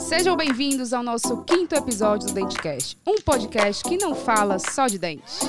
[0.00, 4.98] Sejam bem-vindos ao nosso quinto episódio do Dentecast, um podcast que não fala só de
[4.98, 5.40] dentes.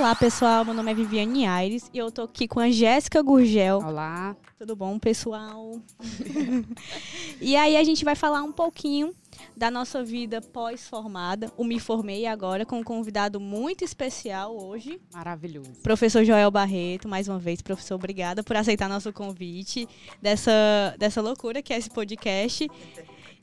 [0.00, 3.80] Olá pessoal, meu nome é Viviane Aires e eu tô aqui com a Jéssica Gurgel.
[3.80, 4.34] Olá.
[4.58, 5.78] Tudo bom, pessoal?
[7.38, 9.14] e aí a gente vai falar um pouquinho
[9.54, 11.52] da nossa vida pós-formada.
[11.54, 14.98] O Me Formei agora com um convidado muito especial hoje.
[15.12, 15.82] Maravilhoso.
[15.82, 19.86] Professor Joel Barreto, mais uma vez, professor, obrigada por aceitar nosso convite
[20.22, 22.66] dessa, dessa loucura que é esse podcast.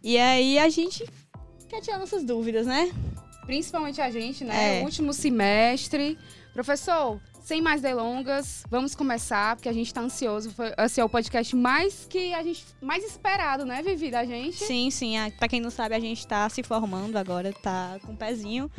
[0.04, 1.08] E aí a gente
[1.70, 2.92] quer tirar nossas dúvidas, né?
[3.46, 4.80] Principalmente a gente, né?
[4.80, 4.84] É.
[4.84, 6.18] Último semestre.
[6.58, 10.50] Professor, sem mais delongas, vamos começar, porque a gente tá ansioso.
[10.50, 14.56] Foi, Esse é o podcast mais que a gente mais esperado, né, Vivi, da gente?
[14.58, 15.20] Sim, sim.
[15.20, 18.72] Ah, Pra quem não sabe, a gente tá se formando agora, tá com o pezinho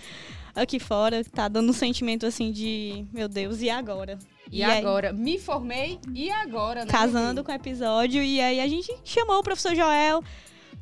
[0.57, 4.19] aqui fora, tá dando um sentimento assim de, meu Deus, e agora?
[4.51, 5.13] E, aí, agora?
[5.13, 6.91] Me formei e agora, né?
[6.91, 7.45] casando Vivi?
[7.45, 10.21] com o episódio, e aí a gente chamou o professor Joel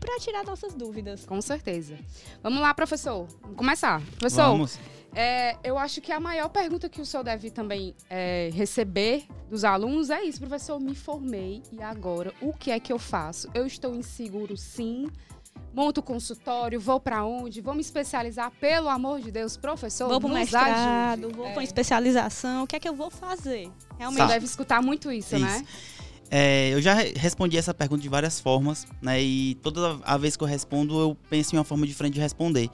[0.00, 1.26] pra tirar nossas dúvidas.
[1.26, 1.94] Com certeza.
[2.42, 3.26] Vamos lá, professor.
[3.42, 4.00] Vamos começar.
[4.18, 4.78] Professor, Vamos.
[5.14, 9.64] É, eu acho que a maior pergunta que o senhor deve também é, receber dos
[9.64, 10.78] alunos é isso, professor.
[10.78, 13.48] Me formei e agora o que é que eu faço?
[13.54, 15.06] Eu estou inseguro, sim.
[15.72, 17.60] Monto consultório, vou para onde?
[17.60, 20.08] Vou me especializar, pelo amor de Deus, professor.
[20.08, 21.34] vou nos mestrado, ajude.
[21.36, 23.70] vou É, pra especialização, o que é que eu vou fazer?
[23.98, 24.18] Realmente.
[24.20, 24.26] Tá.
[24.26, 25.44] deve escutar muito isso, Isso.
[25.44, 25.64] né?
[26.30, 29.22] É, eu já re- respondi essa pergunta de várias formas, né?
[29.22, 32.68] E toda a vez que eu respondo, eu penso em uma forma diferente de responder.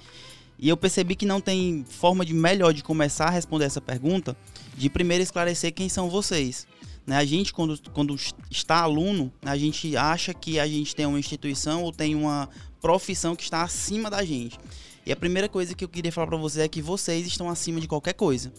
[0.62, 4.36] E eu percebi que não tem forma de melhor de começar a responder essa pergunta,
[4.77, 6.68] de primeiro esclarecer quem são vocês.
[7.05, 7.16] Né?
[7.16, 8.14] A gente, quando, quando
[8.48, 12.48] está aluno, a gente acha que a gente tem uma instituição ou tem uma
[12.80, 14.56] profissão que está acima da gente.
[15.05, 17.80] E a primeira coisa que eu queria falar para vocês é que vocês estão acima
[17.80, 18.52] de qualquer coisa.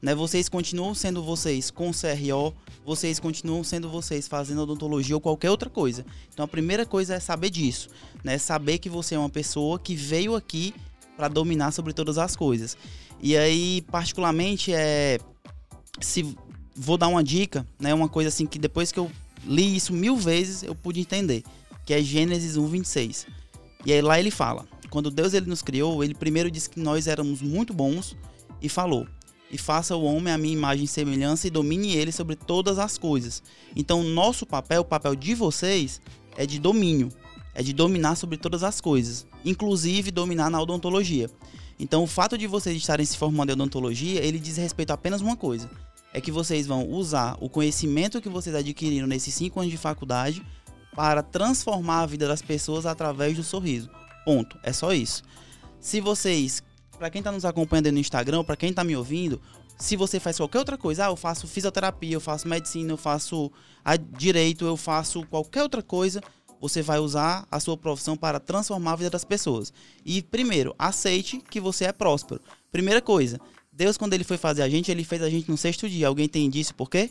[0.00, 0.14] Né?
[0.14, 2.54] Vocês continuam sendo vocês com CRO,
[2.86, 6.06] vocês continuam sendo vocês fazendo odontologia ou qualquer outra coisa.
[6.32, 7.90] Então a primeira coisa é saber disso,
[8.24, 8.38] né?
[8.38, 10.72] Saber que você é uma pessoa que veio aqui
[11.20, 12.78] para dominar sobre todas as coisas.
[13.20, 15.18] E aí, particularmente, é
[16.00, 16.34] se
[16.74, 17.92] vou dar uma dica, né?
[17.92, 19.10] Uma coisa assim que depois que eu
[19.44, 21.44] li isso mil vezes eu pude entender,
[21.84, 23.26] que é Gênesis 1:26.
[23.84, 27.06] E aí lá ele fala: quando Deus ele nos criou, ele primeiro disse que nós
[27.06, 28.16] éramos muito bons
[28.62, 29.06] e falou:
[29.50, 32.96] e faça o homem a minha imagem e semelhança e domine ele sobre todas as
[32.96, 33.42] coisas.
[33.76, 36.00] Então, nosso papel, o papel de vocês,
[36.34, 37.10] é de domínio,
[37.54, 41.30] é de dominar sobre todas as coisas, inclusive dominar na odontologia.
[41.78, 45.20] Então, o fato de vocês estarem se formando em odontologia, ele diz respeito a apenas
[45.20, 45.70] uma coisa:
[46.12, 50.42] é que vocês vão usar o conhecimento que vocês adquiriram nesses cinco anos de faculdade
[50.94, 53.88] para transformar a vida das pessoas através do sorriso.
[54.24, 54.58] Ponto.
[54.62, 55.22] É só isso.
[55.80, 56.62] Se vocês
[57.00, 59.40] Pra quem tá nos acompanhando no Instagram, pra quem tá me ouvindo,
[59.78, 63.50] se você faz qualquer outra coisa, ah, eu faço fisioterapia, eu faço medicina, eu faço
[64.18, 66.20] direito, eu faço qualquer outra coisa,
[66.60, 69.72] você vai usar a sua profissão para transformar a vida das pessoas.
[70.04, 72.40] E primeiro, aceite que você é próspero.
[72.70, 73.40] Primeira coisa,
[73.72, 76.06] Deus quando ele foi fazer a gente, ele fez a gente no sexto dia.
[76.06, 77.10] Alguém tem indício por quê?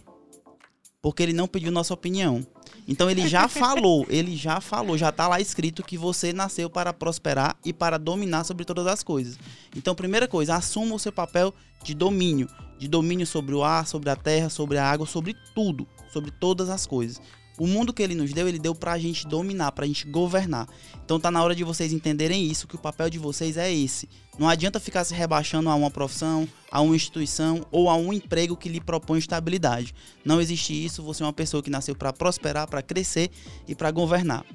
[1.02, 2.46] Porque ele não pediu nossa opinião.
[2.88, 6.94] Então ele já falou, ele já falou, já tá lá escrito que você nasceu para
[6.94, 9.40] prosperar e para dominar sobre todas as coisas.
[9.76, 14.10] Então, primeira coisa, assuma o seu papel de domínio, de domínio sobre o ar, sobre
[14.10, 17.22] a terra, sobre a água, sobre tudo, sobre todas as coisas.
[17.60, 20.68] O mundo que ele nos deu, ele deu pra gente dominar, pra gente governar.
[21.04, 24.08] Então tá na hora de vocês entenderem isso, que o papel de vocês é esse.
[24.38, 28.56] Não adianta ficar se rebaixando a uma profissão, a uma instituição ou a um emprego
[28.56, 29.94] que lhe propõe estabilidade.
[30.24, 33.30] Não existe isso, você é uma pessoa que nasceu para prosperar, para crescer
[33.68, 34.46] e para governar.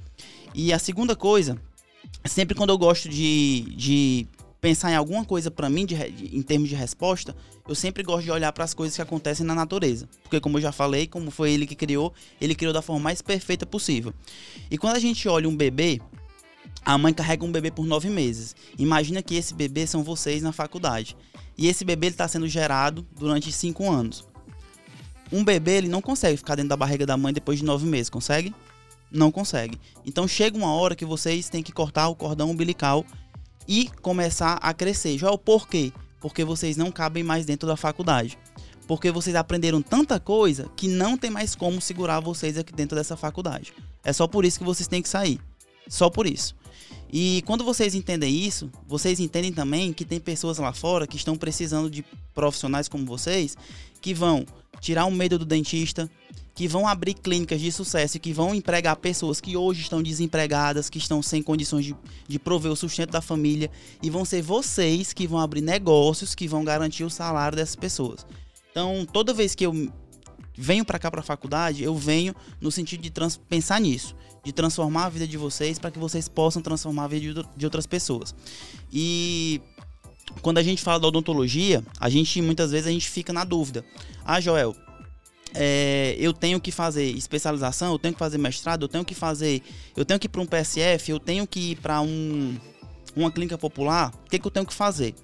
[0.54, 1.60] E a segunda coisa,
[2.25, 4.26] sempre quando eu gosto de, de
[4.64, 7.36] pensar em alguma coisa para mim de de- em termos de resposta,
[7.69, 10.08] eu sempre gosto de olhar para as coisas que acontecem na natureza.
[10.22, 13.20] Porque como eu já falei, como foi ele que criou, ele criou da forma mais
[13.20, 14.14] perfeita possível.
[14.70, 16.00] E quando a gente olha um bebê,
[16.82, 18.56] a mãe carrega um bebê por nove meses.
[18.78, 21.14] Imagina que esse bebê são vocês na faculdade.
[21.58, 24.25] E esse bebê está sendo gerado durante cinco anos.
[25.31, 28.08] Um bebê ele não consegue ficar dentro da barriga da mãe depois de nove meses,
[28.08, 28.55] consegue?
[29.12, 29.78] Não consegue.
[30.06, 33.05] Então chega uma hora que vocês têm que cortar o cordão umbilical
[33.66, 35.19] e começar a crescer.
[35.19, 35.93] Já o porquê?
[36.20, 38.38] Porque vocês não cabem mais dentro da faculdade.
[38.87, 43.16] Porque vocês aprenderam tanta coisa que não tem mais como segurar vocês aqui dentro dessa
[43.16, 43.72] faculdade.
[44.02, 45.40] É só por isso que vocês têm que sair.
[45.88, 46.55] Só por isso.
[47.12, 51.37] E quando vocês entendem isso, vocês entendem também que tem pessoas lá fora que estão
[51.37, 53.56] precisando de profissionais como vocês
[54.00, 54.44] que vão
[54.81, 56.10] tirar o medo do dentista,
[56.55, 60.89] que vão abrir clínicas de sucesso e que vão empregar pessoas que hoje estão desempregadas,
[60.89, 61.97] que estão sem condições de,
[62.29, 63.71] de prover o sustento da família,
[64.01, 68.25] e vão ser vocês que vão abrir negócios que vão garantir o salário dessas pessoas.
[68.71, 69.93] Então, toda vez que eu
[70.56, 73.12] venho para cá para a faculdade, eu venho no sentido de
[73.49, 74.15] pensar nisso,
[74.45, 77.87] de transformar a vida de vocês para que vocês possam transformar a vida de outras
[77.87, 78.33] pessoas.
[78.93, 79.61] E
[80.41, 83.85] quando a gente fala da odontologia, a gente muitas vezes a gente fica na dúvida.
[84.25, 84.77] Ah, Joel,
[85.55, 89.62] é, eu tenho que fazer especialização, eu tenho que fazer mestrado, eu tenho que fazer,
[89.97, 92.56] eu tenho que ir para um PSF, eu tenho que ir para um,
[93.15, 95.15] uma clínica popular, o que, que eu tenho que fazer?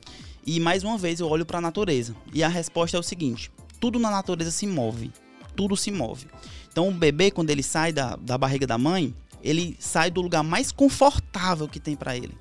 [0.47, 3.51] E mais uma vez eu olho para a natureza e a resposta é o seguinte:
[3.81, 5.13] tudo na natureza se move,
[5.57, 6.27] tudo se move.
[6.71, 10.43] Então o bebê quando ele sai da, da barriga da mãe, ele sai do lugar
[10.43, 12.37] mais confortável que tem para ele.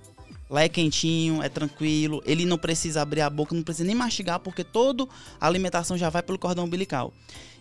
[0.50, 4.40] Lá é quentinho, é tranquilo, ele não precisa abrir a boca, não precisa nem mastigar,
[4.40, 5.08] porque toda
[5.40, 7.14] a alimentação já vai pelo cordão umbilical.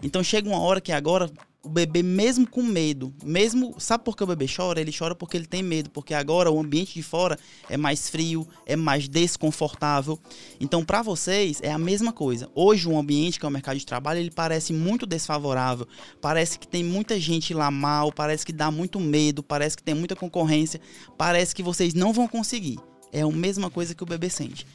[0.02, 1.31] Então chega uma hora que agora
[1.62, 3.75] o bebê, mesmo com medo, mesmo.
[3.78, 4.81] Sabe por que o bebê chora?
[4.81, 7.38] Ele chora porque ele tem medo, porque agora o ambiente de fora
[7.69, 10.19] é mais frio, é mais desconfortável.
[10.60, 12.49] Então, para vocês, é a mesma coisa.
[12.55, 15.87] Hoje, o ambiente, que é o mercado de trabalho, ele parece muito desfavorável.
[16.20, 19.94] Parece que tem muita gente lá mal, parece que dá muito medo, parece que tem
[19.94, 20.81] muita concorrência,
[21.16, 22.78] parece que vocês não vão conseguir.
[23.12, 24.66] É a mesma coisa que o bebê sente.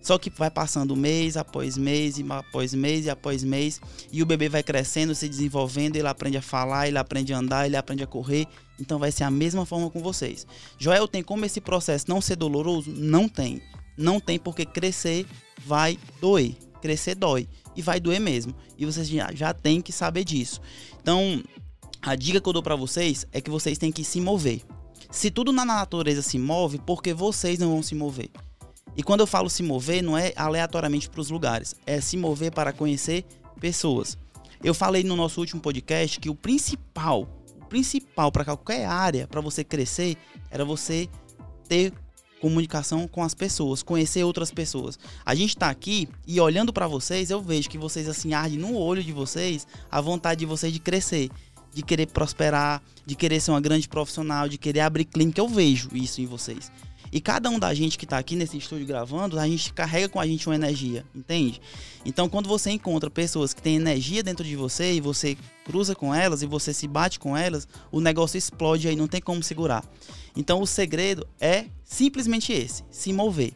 [0.00, 3.80] Só que vai passando mês após mês, e após mês e após mês,
[4.12, 7.66] e o bebê vai crescendo, se desenvolvendo, ele aprende a falar, ele aprende a andar,
[7.66, 8.46] ele aprende a correr.
[8.80, 10.46] Então vai ser a mesma forma com vocês.
[10.78, 12.90] Joel, tem como esse processo não ser doloroso?
[12.90, 13.60] Não tem.
[13.96, 15.26] Não tem porque crescer
[15.66, 16.54] vai doer.
[16.80, 17.48] Crescer dói.
[17.74, 18.54] E vai doer mesmo.
[18.76, 20.60] E vocês já, já têm que saber disso.
[21.02, 21.42] Então,
[22.00, 24.62] a dica que eu dou para vocês é que vocês têm que se mover.
[25.10, 28.30] Se tudo na natureza se move, por que vocês não vão se mover?
[28.98, 32.50] E quando eu falo se mover, não é aleatoriamente para os lugares, é se mover
[32.50, 33.24] para conhecer
[33.60, 34.18] pessoas.
[34.62, 37.28] Eu falei no nosso último podcast que o principal,
[37.62, 40.16] o principal para qualquer área, para você crescer,
[40.50, 41.08] era você
[41.68, 41.92] ter
[42.40, 44.98] comunicação com as pessoas, conhecer outras pessoas.
[45.24, 48.74] A gente está aqui e olhando para vocês, eu vejo que vocês assim ardem no
[48.74, 51.30] olho de vocês a vontade de vocês de crescer,
[51.72, 55.40] de querer prosperar, de querer ser uma grande profissional, de querer abrir clínica.
[55.40, 56.72] Eu vejo isso em vocês.
[57.12, 60.20] E cada um da gente que está aqui nesse estúdio gravando, a gente carrega com
[60.20, 61.60] a gente uma energia, entende?
[62.04, 66.14] Então, quando você encontra pessoas que têm energia dentro de você e você cruza com
[66.14, 69.84] elas e você se bate com elas, o negócio explode aí, não tem como segurar.
[70.36, 73.52] Então, o segredo é simplesmente esse: se mover.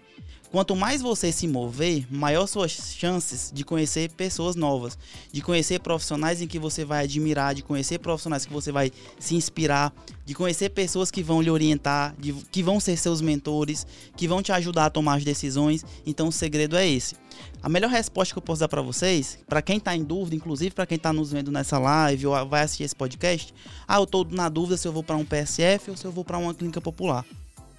[0.53, 4.99] Quanto mais você se mover, maior suas chances de conhecer pessoas novas,
[5.33, 9.35] de conhecer profissionais em que você vai admirar, de conhecer profissionais que você vai se
[9.35, 9.95] inspirar,
[10.27, 14.43] de conhecer pessoas que vão lhe orientar, de, que vão ser seus mentores, que vão
[14.43, 15.87] te ajudar a tomar as decisões.
[16.05, 17.17] Então o segredo é esse.
[17.63, 20.75] A melhor resposta que eu posso dar para vocês, para quem está em dúvida, inclusive
[20.75, 23.55] para quem está nos vendo nessa live ou vai assistir esse podcast,
[23.89, 26.27] ah, eu estou na dúvida se eu vou para um PSF ou se eu vou
[26.27, 27.25] para uma clínica popular.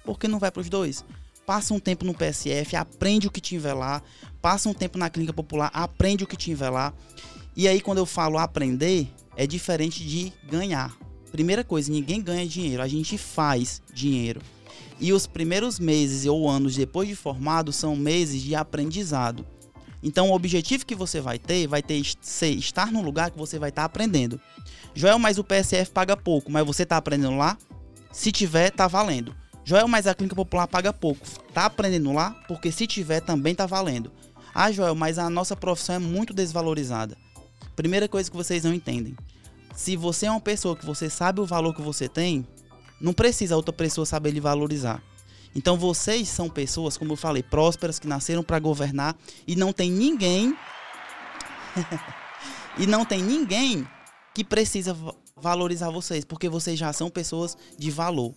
[0.04, 1.04] Por que não vai para os dois?
[1.46, 4.02] Passa um tempo no PSF, aprende o que tiver lá,
[4.40, 6.92] passa um tempo na clínica popular, aprende o que tiver lá.
[7.56, 10.96] E aí quando eu falo aprender, é diferente de ganhar.
[11.30, 14.40] Primeira coisa, ninguém ganha dinheiro, a gente faz dinheiro.
[15.00, 19.44] E os primeiros meses ou anos depois de formado são meses de aprendizado.
[20.02, 23.58] Então, o objetivo que você vai ter vai ter ser estar num lugar que você
[23.58, 24.40] vai estar aprendendo.
[24.94, 27.56] Joel, mas o PSF paga pouco, mas você está aprendendo lá?
[28.12, 29.34] Se tiver, tá valendo.
[29.64, 31.26] Joel, mas a clínica popular paga pouco.
[31.52, 32.32] Tá aprendendo lá?
[32.46, 34.12] Porque se tiver, também tá valendo.
[34.54, 37.16] Ah, Joel, mas a nossa profissão é muito desvalorizada.
[37.74, 39.16] Primeira coisa que vocês não entendem.
[39.74, 42.46] Se você é uma pessoa que você sabe o valor que você tem,
[43.00, 45.02] não precisa outra pessoa saber lhe valorizar.
[45.54, 49.16] Então vocês são pessoas, como eu falei, prósperas que nasceram para governar
[49.46, 50.56] e não tem ninguém
[52.78, 53.86] e não tem ninguém
[54.34, 54.96] que precisa
[55.36, 58.34] valorizar vocês, porque vocês já são pessoas de valor.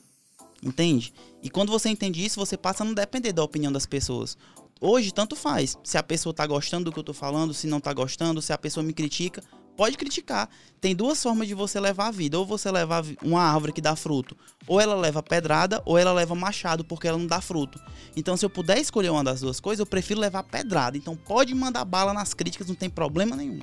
[0.61, 1.13] Entende?
[1.43, 4.37] E quando você entende isso, você passa a não depender da opinião das pessoas.
[4.79, 5.77] Hoje, tanto faz.
[5.83, 8.53] Se a pessoa tá gostando do que eu tô falando, se não tá gostando, se
[8.53, 9.43] a pessoa me critica,
[9.75, 10.49] pode criticar.
[10.79, 12.37] Tem duas formas de você levar a vida.
[12.37, 14.35] Ou você leva uma árvore que dá fruto,
[14.67, 17.79] ou ela leva pedrada, ou ela leva machado, porque ela não dá fruto.
[18.15, 20.97] Então, se eu puder escolher uma das duas coisas, eu prefiro levar pedrada.
[20.97, 23.59] Então, pode mandar bala nas críticas, não tem problema nenhum.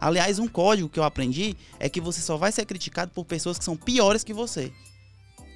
[0.00, 3.58] Aliás, um código que eu aprendi é que você só vai ser criticado por pessoas
[3.58, 4.72] que são piores que você.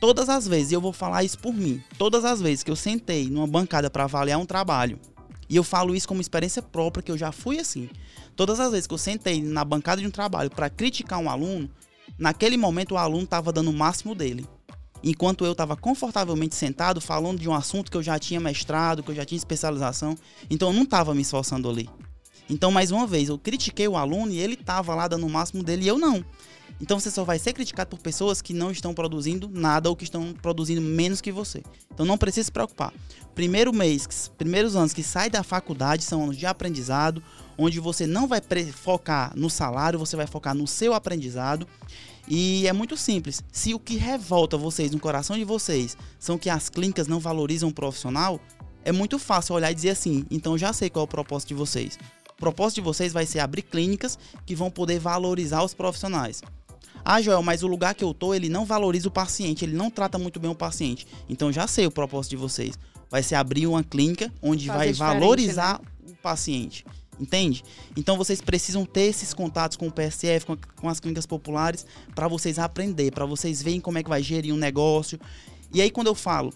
[0.00, 2.76] Todas as vezes, e eu vou falar isso por mim, todas as vezes que eu
[2.76, 4.99] sentei numa bancada para avaliar um trabalho,
[5.49, 7.88] e eu falo isso como experiência própria, que eu já fui assim.
[8.37, 11.69] Todas as vezes que eu sentei na bancada de um trabalho para criticar um aluno,
[12.19, 14.47] naquele momento o aluno estava dando o máximo dele.
[15.02, 19.11] Enquanto eu estava confortavelmente sentado falando de um assunto que eu já tinha mestrado, que
[19.11, 20.17] eu já tinha especialização,
[20.50, 21.88] então eu não estava me esforçando ali.
[22.50, 25.62] Então, mais uma vez, eu critiquei o aluno e ele estava lá dando o máximo
[25.62, 26.25] dele e eu não.
[26.80, 30.04] Então você só vai ser criticado por pessoas que não estão produzindo nada ou que
[30.04, 31.62] estão produzindo menos que você.
[31.92, 32.92] Então não precisa se preocupar.
[33.35, 37.23] Primeiro mês, primeiros anos que sai da faculdade são anos de aprendizado,
[37.56, 38.40] onde você não vai
[38.73, 41.66] focar no salário, você vai focar no seu aprendizado.
[42.28, 43.42] E é muito simples.
[43.50, 47.70] Se o que revolta vocês no coração de vocês são que as clínicas não valorizam
[47.70, 48.40] o profissional,
[48.85, 51.54] é muito fácil olhar e dizer assim: então já sei qual é o propósito de
[51.54, 51.99] vocês.
[52.32, 56.40] O propósito de vocês vai ser abrir clínicas que vão poder valorizar os profissionais.
[57.11, 59.91] Ah, Joel, mas o lugar que eu tô, ele não valoriza o paciente, ele não
[59.91, 61.07] trata muito bem o paciente.
[61.27, 62.79] Então já sei o propósito de vocês.
[63.11, 66.12] Vai ser abrir uma clínica onde Fazer vai valorizar né?
[66.12, 66.85] o paciente.
[67.19, 67.65] Entende?
[67.97, 72.29] Então vocês precisam ter esses contatos com o PSF, com, com as clínicas populares, para
[72.29, 75.19] vocês aprender, para vocês verem como é que vai gerir um negócio.
[75.73, 76.53] E aí quando eu falo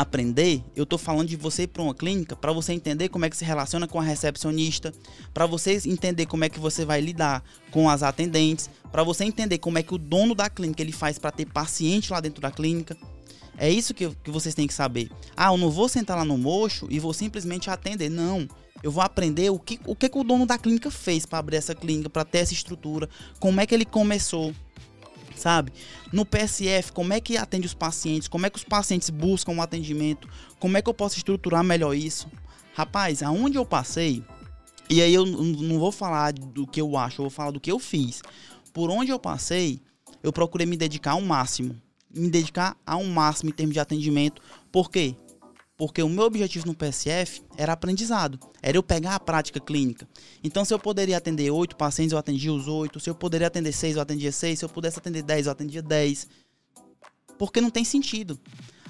[0.00, 3.30] aprender, eu estou falando de você ir para uma clínica para você entender como é
[3.30, 4.92] que se relaciona com a recepcionista,
[5.32, 9.56] para vocês entender como é que você vai lidar com as atendentes, para você entender
[9.56, 12.50] como é que o dono da clínica ele faz para ter paciente lá dentro da
[12.50, 12.94] clínica.
[13.56, 15.10] É isso que, que vocês têm que saber.
[15.34, 18.10] Ah, eu não vou sentar lá no mocho e vou simplesmente atender.
[18.10, 18.46] Não.
[18.82, 21.56] Eu vou aprender o que o, que, que o dono da clínica fez para abrir
[21.56, 23.08] essa clínica, para ter essa estrutura,
[23.40, 24.54] como é que ele começou
[25.36, 25.72] sabe?
[26.12, 28.28] No PSF, como é que atende os pacientes?
[28.28, 30.28] Como é que os pacientes buscam o um atendimento?
[30.58, 32.28] Como é que eu posso estruturar melhor isso?
[32.74, 34.22] Rapaz, aonde eu passei,
[34.88, 37.70] e aí eu não vou falar do que eu acho, eu vou falar do que
[37.70, 38.22] eu fiz.
[38.72, 39.80] Por onde eu passei,
[40.22, 41.74] eu procurei me dedicar ao máximo.
[42.14, 44.40] Me dedicar ao máximo em termos de atendimento.
[44.70, 45.16] Por quê?
[45.76, 50.08] Porque o meu objetivo no PSF era aprendizado, era eu pegar a prática clínica.
[50.42, 52.98] Então, se eu poderia atender oito pacientes, eu atendia os oito.
[52.98, 54.58] Se eu poderia atender seis, eu atendia seis.
[54.58, 56.26] Se eu pudesse atender dez, eu atendia dez.
[57.38, 58.40] Porque não tem sentido.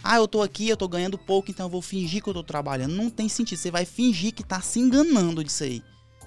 [0.03, 2.45] Ah, eu tô aqui, eu tô ganhando pouco, então eu vou fingir que eu tô
[2.45, 2.95] trabalhando.
[2.95, 3.59] Não tem sentido.
[3.59, 5.83] Você vai fingir que tá se enganando disso aí.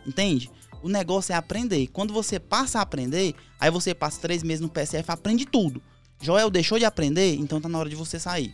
[0.05, 0.51] Entende?
[0.83, 1.87] O negócio é aprender.
[1.87, 5.81] Quando você passa a aprender, aí você passa três meses no PSF, aprende tudo.
[6.21, 8.53] Joel deixou de aprender, então tá na hora de você sair.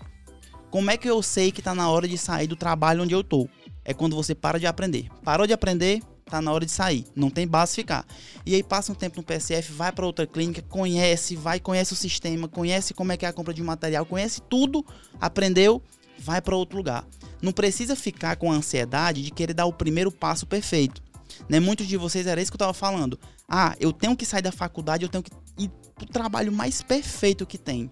[0.69, 3.23] Como é que eu sei que está na hora de sair do trabalho onde eu
[3.23, 3.47] tô?
[3.83, 5.07] É quando você para de aprender.
[5.23, 7.05] Parou de aprender, tá na hora de sair.
[7.15, 8.05] Não tem base ficar.
[8.45, 11.95] E aí passa um tempo no PSF, vai para outra clínica, conhece, vai, conhece o
[11.95, 14.85] sistema, conhece como é que é a compra de material, conhece tudo,
[15.21, 15.81] aprendeu,
[16.19, 17.05] vai para outro lugar.
[17.41, 21.01] Não precisa ficar com a ansiedade de querer dar o primeiro passo perfeito.
[21.47, 21.59] Né?
[21.59, 23.19] Muitos de vocês era isso que eu estava falando.
[23.47, 27.45] Ah, eu tenho que sair da faculdade, eu tenho que ir pro trabalho mais perfeito
[27.45, 27.89] que tem.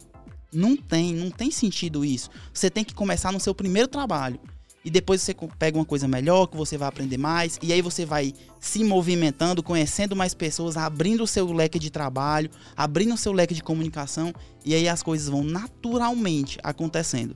[0.53, 2.29] Não tem, não tem sentido isso.
[2.53, 4.39] Você tem que começar no seu primeiro trabalho.
[4.85, 8.05] E depois você pega uma coisa melhor, que você vai aprender mais, e aí você
[8.05, 13.31] vai se movimentando, conhecendo mais pessoas, abrindo o seu leque de trabalho, abrindo o seu
[13.31, 14.33] leque de comunicação,
[14.65, 17.35] e aí as coisas vão naturalmente acontecendo.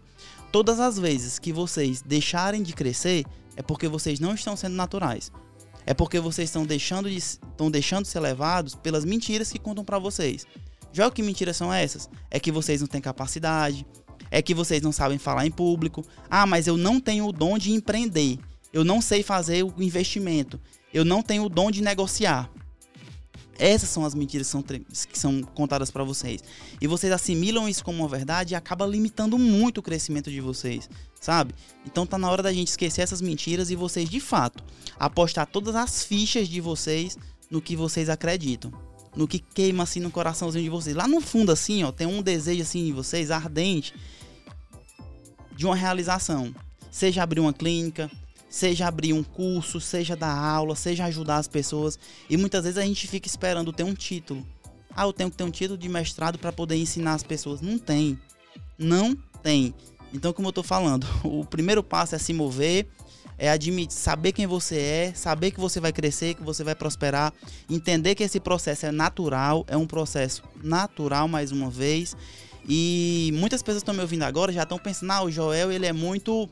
[0.51, 5.31] Todas as vezes que vocês deixarem de crescer, é porque vocês não estão sendo naturais.
[5.85, 9.85] É porque vocês estão deixando de, estão deixando de ser levados pelas mentiras que contam
[9.85, 10.45] para vocês.
[11.05, 12.09] O que mentiras são essas?
[12.29, 13.85] É que vocês não têm capacidade,
[14.31, 16.05] é que vocês não sabem falar em público.
[16.29, 18.39] Ah, mas eu não tenho o dom de empreender.
[18.73, 20.59] Eu não sei fazer o investimento.
[20.93, 22.49] Eu não tenho o dom de negociar.
[23.59, 26.43] Essas são as mentiras que são, que são contadas para vocês.
[26.79, 30.87] E vocês assimilam isso como uma verdade e acaba limitando muito o crescimento de vocês,
[31.19, 31.55] sabe?
[31.83, 34.63] Então tá na hora da gente esquecer essas mentiras e vocês, de fato,
[34.99, 37.17] apostar todas as fichas de vocês
[37.49, 38.86] no que vocês acreditam
[39.17, 40.95] no que queima assim no coraçãozinho de vocês.
[40.95, 43.93] Lá no fundo assim, ó, tem um desejo assim em vocês ardente
[45.55, 46.53] de uma realização.
[46.91, 48.09] Seja abrir uma clínica,
[48.47, 51.97] seja abrir um curso, seja dar aula, seja ajudar as pessoas.
[52.29, 54.45] E muitas vezes a gente fica esperando ter um título.
[54.95, 57.59] Ah, eu tenho que ter um título de mestrado para poder ensinar as pessoas.
[57.59, 58.19] Não tem.
[58.77, 59.73] Não tem.
[60.13, 62.87] Então, como eu tô falando, o primeiro passo é se mover,
[63.37, 67.31] é admitir, saber quem você é, saber que você vai crescer, que você vai prosperar,
[67.69, 72.15] entender que esse processo é natural, é um processo natural mais uma vez.
[72.67, 75.93] E muitas pessoas estão me ouvindo agora já estão pensando: "Ah, o Joel, ele é
[75.93, 76.49] muito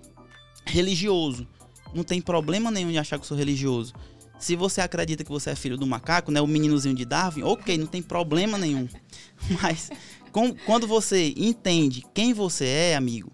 [0.66, 1.48] religioso".
[1.94, 3.94] Não tem problema nenhum de achar que eu sou religioso.
[4.38, 7.78] Se você acredita que você é filho do macaco, né, o meninozinho de Darwin, OK,
[7.78, 8.88] não tem problema nenhum.
[9.62, 9.90] Mas
[10.32, 13.32] com, quando você entende quem você é, amigo,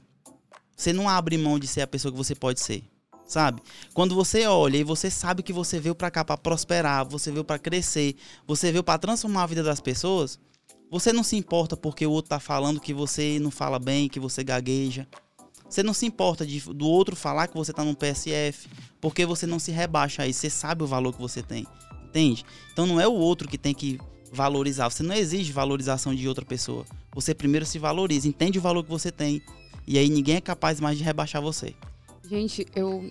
[0.76, 2.91] você não abre mão de ser a pessoa que você pode ser
[3.32, 3.62] sabe?
[3.94, 7.44] Quando você olha e você sabe que você veio para cá para prosperar, você veio
[7.44, 10.38] para crescer, você veio para transformar a vida das pessoas,
[10.90, 14.20] você não se importa porque o outro tá falando que você não fala bem, que
[14.20, 15.08] você gagueja.
[15.70, 18.68] Você não se importa de, do outro falar que você tá no PSF,
[19.00, 21.66] porque você não se rebaixa aí, você sabe o valor que você tem.
[22.10, 22.44] Entende?
[22.74, 23.98] Então não é o outro que tem que
[24.34, 26.86] valorizar, você não exige valorização de outra pessoa.
[27.14, 29.42] Você primeiro se valoriza, entende o valor que você tem,
[29.88, 31.74] e aí ninguém é capaz mais de rebaixar você.
[32.32, 33.10] Gente, eu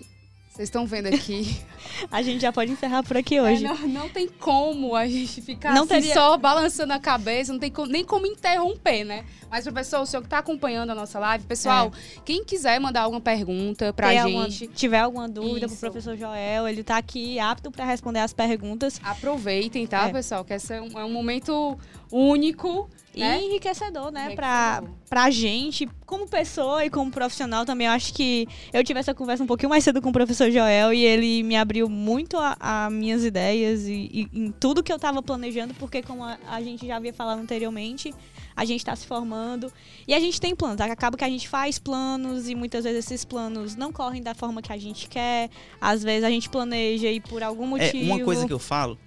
[0.49, 1.55] Vocês estão vendo aqui.
[2.11, 3.63] A gente já pode encerrar por aqui hoje.
[3.63, 7.53] É, não, não tem como a gente ficar Não assim, teria- só balançando a cabeça,
[7.53, 9.23] não tem nem como interromper, né?
[9.49, 11.91] Mas, professor, o senhor que está acompanhando a nossa live, pessoal,
[12.25, 15.75] quem quiser mandar alguma pergunta Ter alguma- gente, tiver alguma dúvida Isso.
[15.77, 18.99] pro professor Joel, ele tá aqui apto para responder as perguntas.
[19.03, 20.11] aproveitem, tá, É.
[20.11, 20.43] pessoal?
[20.43, 21.77] Que esse é um, é um momento
[22.11, 23.41] único, né?
[23.41, 24.35] E enriquecedor, né?
[24.35, 25.07] Pra, Enriquecedor.
[25.09, 27.87] pra gente, como pessoa e como profissional também.
[27.87, 30.93] Eu acho que eu tive essa conversa um pouquinho mais cedo com o professor Joel
[30.93, 34.99] e ele me abriu muito a, a minhas ideias e, e em tudo que eu
[34.99, 38.13] tava planejando, porque como a, a gente já havia falado anteriormente,
[38.55, 39.71] a gente tá se formando
[40.07, 40.79] e a gente tem planos.
[40.79, 44.61] Acaba que a gente faz planos e muitas vezes esses planos não correm da forma
[44.61, 45.49] que a gente quer.
[45.79, 47.97] Às vezes a gente planeja e por algum motivo.
[47.97, 48.97] É, uma coisa que eu falo,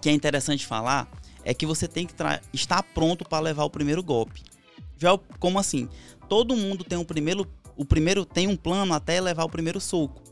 [0.00, 1.08] que é interessante falar,
[1.44, 2.14] é que você tem que
[2.52, 4.42] estar pronto para levar o primeiro golpe.
[4.98, 5.88] Já como assim?
[6.28, 7.46] Todo mundo tem um primeiro,
[7.76, 10.22] o primeiro tem um plano até levar o primeiro soco.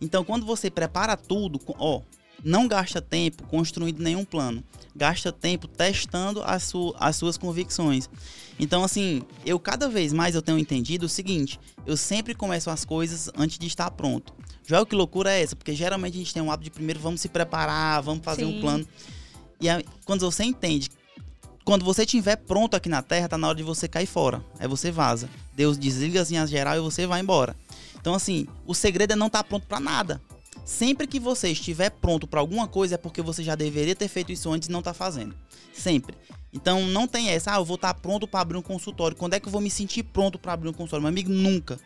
[0.00, 2.02] Então, quando você prepara tudo, ó,
[2.44, 4.62] não gasta tempo construindo nenhum plano.
[4.94, 8.08] Gasta tempo testando as, su- as suas convicções.
[8.58, 12.84] Então, assim, eu cada vez mais eu tenho entendido o seguinte: eu sempre começo as
[12.84, 14.34] coisas antes de estar pronto.
[14.66, 15.56] Já que loucura é essa?
[15.56, 18.58] Porque geralmente a gente tem um hábito de primeiro vamos se preparar, vamos fazer Sim.
[18.58, 18.86] um plano.
[19.60, 19.66] E
[20.04, 20.90] quando você entende,
[21.64, 24.44] quando você estiver pronto aqui na Terra, tá na hora de você cair fora.
[24.58, 25.28] Aí você vaza.
[25.54, 27.54] Deus desliga assim as geral e você vai embora.
[28.00, 30.20] Então, assim, o segredo é não estar pronto para nada.
[30.64, 34.32] Sempre que você estiver pronto para alguma coisa é porque você já deveria ter feito
[34.32, 35.34] isso antes e não tá fazendo.
[35.72, 36.16] Sempre.
[36.52, 39.16] Então não tem essa, ah, eu vou estar pronto para abrir um consultório.
[39.16, 41.02] Quando é que eu vou me sentir pronto para abrir um consultório?
[41.02, 41.78] Meu amigo, nunca.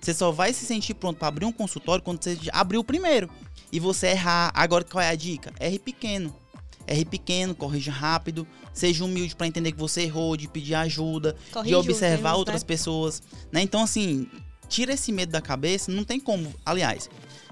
[0.00, 2.84] Você só vai se sentir pronto para abrir um consultório quando você já abriu o
[2.84, 3.30] primeiro.
[3.70, 4.50] E você errar.
[4.54, 5.52] Agora qual é a dica?
[5.58, 6.34] Erre pequeno.
[6.86, 11.52] Erre pequeno, corrija rápido, seja humilde para entender que você errou, de pedir ajuda, de
[11.52, 12.66] Corrige os observar outras né?
[12.66, 13.62] pessoas, né?
[13.62, 14.26] Então assim,
[14.68, 17.08] tira esse medo da cabeça, não tem como, aliás,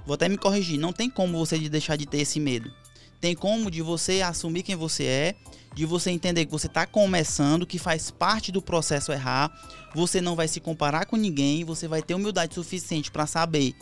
[0.06, 2.72] vou até me corrigir, não tem como você de deixar de ter esse medo.
[3.20, 5.34] Tem como de você assumir quem você é,
[5.74, 9.52] de você entender que você está começando, que faz parte do processo errar,
[9.94, 13.74] você não vai se comparar com ninguém, você vai ter humildade suficiente para saber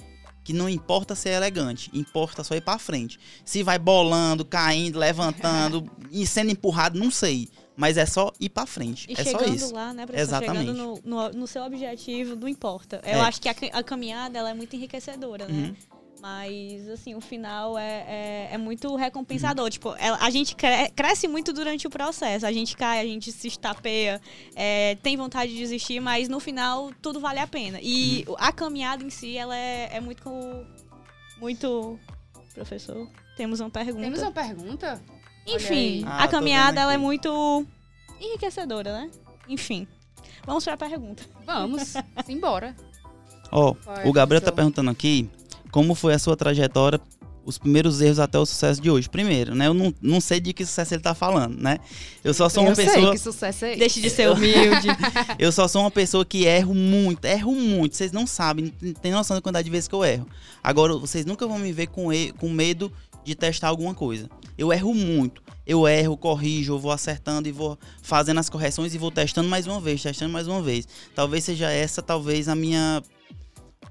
[0.49, 3.21] que não importa ser elegante, importa só ir para frente.
[3.45, 8.65] Se vai bolando, caindo, levantando e sendo empurrado, não sei, mas é só ir para
[8.65, 9.07] frente.
[9.11, 9.75] E é só isso.
[9.75, 10.23] lá, né, professor?
[10.27, 10.67] Exatamente.
[10.69, 12.99] Chegando no, no, no seu objetivo, não importa.
[13.05, 13.21] Eu É.
[13.21, 15.69] acho que a, a caminhada ela é muito enriquecedora, né?
[15.69, 15.77] Uhum.
[16.21, 19.65] Mas, assim, o final é, é, é muito recompensador.
[19.67, 19.71] Uhum.
[19.71, 22.45] Tipo, ela- a gente cre- cresce muito durante o processo.
[22.45, 24.21] A gente cai, a gente se estapeia,
[24.57, 27.79] é, tem vontade de desistir, mas no final tudo vale a pena.
[27.81, 28.35] E Uhum.
[28.39, 30.29] a caminhada em si, ela é, é muito...
[31.41, 31.99] Muito...
[32.55, 34.01] Professor, temos uma pergunta.
[34.01, 35.01] Temos uma pergunta?
[35.47, 36.03] Enfim.
[36.05, 37.65] Ah, a caminhada ela é muito
[38.21, 39.11] enriquecedora, né?
[39.49, 39.87] Enfim.
[40.45, 41.23] Vamos para a pergunta.
[41.47, 41.95] Vamos,
[42.27, 42.75] simbora.
[43.53, 45.31] Ó, é, o Gabriel tá perguntando aqui
[45.71, 47.01] como foi a sua trajetória,
[47.45, 49.09] os primeiros erros até o sucesso de hoje.
[49.09, 49.69] Primeiro, né?
[49.69, 51.79] Eu não, não sei de que sucesso ele tá falando, né?
[52.23, 53.13] Eu só sou uma Eu sei pessoa.
[53.13, 53.79] que sucesso é esse.
[53.79, 54.89] Deixe de ser humilde.
[55.39, 57.97] Eu só sou uma pessoa que erro muito, erro muito.
[57.97, 60.27] Vocês não sabem, não tem noção da quantidade de vezes que eu erro.
[60.63, 62.93] Agora, vocês nunca vão me ver com, e- com medo
[63.25, 64.29] de testar alguma coisa.
[64.59, 65.43] Eu erro muito.
[65.67, 69.67] Eu erro, corrijo, eu vou acertando e vou fazendo as correções e vou testando mais
[69.67, 70.87] uma vez, testando mais uma vez.
[71.15, 73.03] Talvez seja essa, talvez, a minha.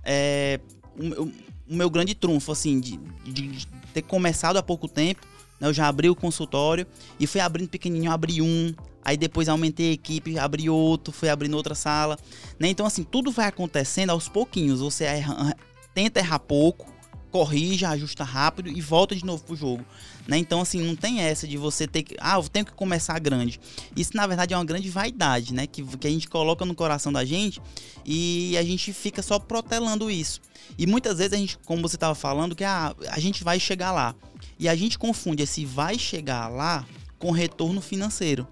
[0.03, 0.59] é,
[0.99, 1.31] o,
[1.69, 5.21] o meu grande trunfo, assim, de, de- ter começado há pouco tempo.
[5.59, 6.85] né, eu já abri o consultório
[7.19, 11.55] e fui abrindo pequenininho, abri um, Aí depois aumentei a equipe, abri outro, fui abrindo
[11.55, 12.19] outra sala.
[12.59, 12.67] Né?
[12.67, 14.81] Então, assim, tudo vai acontecendo aos pouquinhos.
[14.81, 15.55] Você erra-
[15.93, 16.91] tenta errar pouco,
[17.31, 19.85] corrige, ajusta rápido e volta de novo pro jogo.
[20.27, 20.37] Né?
[20.37, 22.15] Então, assim, não tem essa de você ter que.
[22.19, 23.59] Ah, eu tenho que começar grande.
[23.95, 25.65] Isso, na verdade, é uma grande vaidade, né?
[25.65, 27.61] Que, que a gente coloca no coração da gente
[28.05, 30.41] e a gente fica só protelando isso.
[30.77, 33.91] E muitas vezes a gente, como você estava falando, que ah, a gente vai chegar
[33.91, 34.13] lá.
[34.59, 36.85] E a gente confunde esse vai chegar lá
[37.17, 38.45] com retorno financeiro.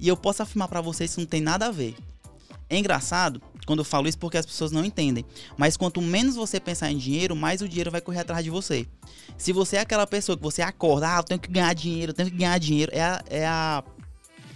[0.00, 1.94] E eu posso afirmar para vocês que isso não tem nada a ver.
[2.70, 3.42] É engraçado
[3.72, 5.24] quando eu falo isso porque as pessoas não entendem.
[5.56, 8.86] Mas quanto menos você pensar em dinheiro, mais o dinheiro vai correr atrás de você.
[9.38, 12.14] Se você é aquela pessoa que você acorda, ah, eu tenho que ganhar dinheiro, eu
[12.14, 13.22] tenho que ganhar dinheiro, é a.
[13.30, 13.84] É a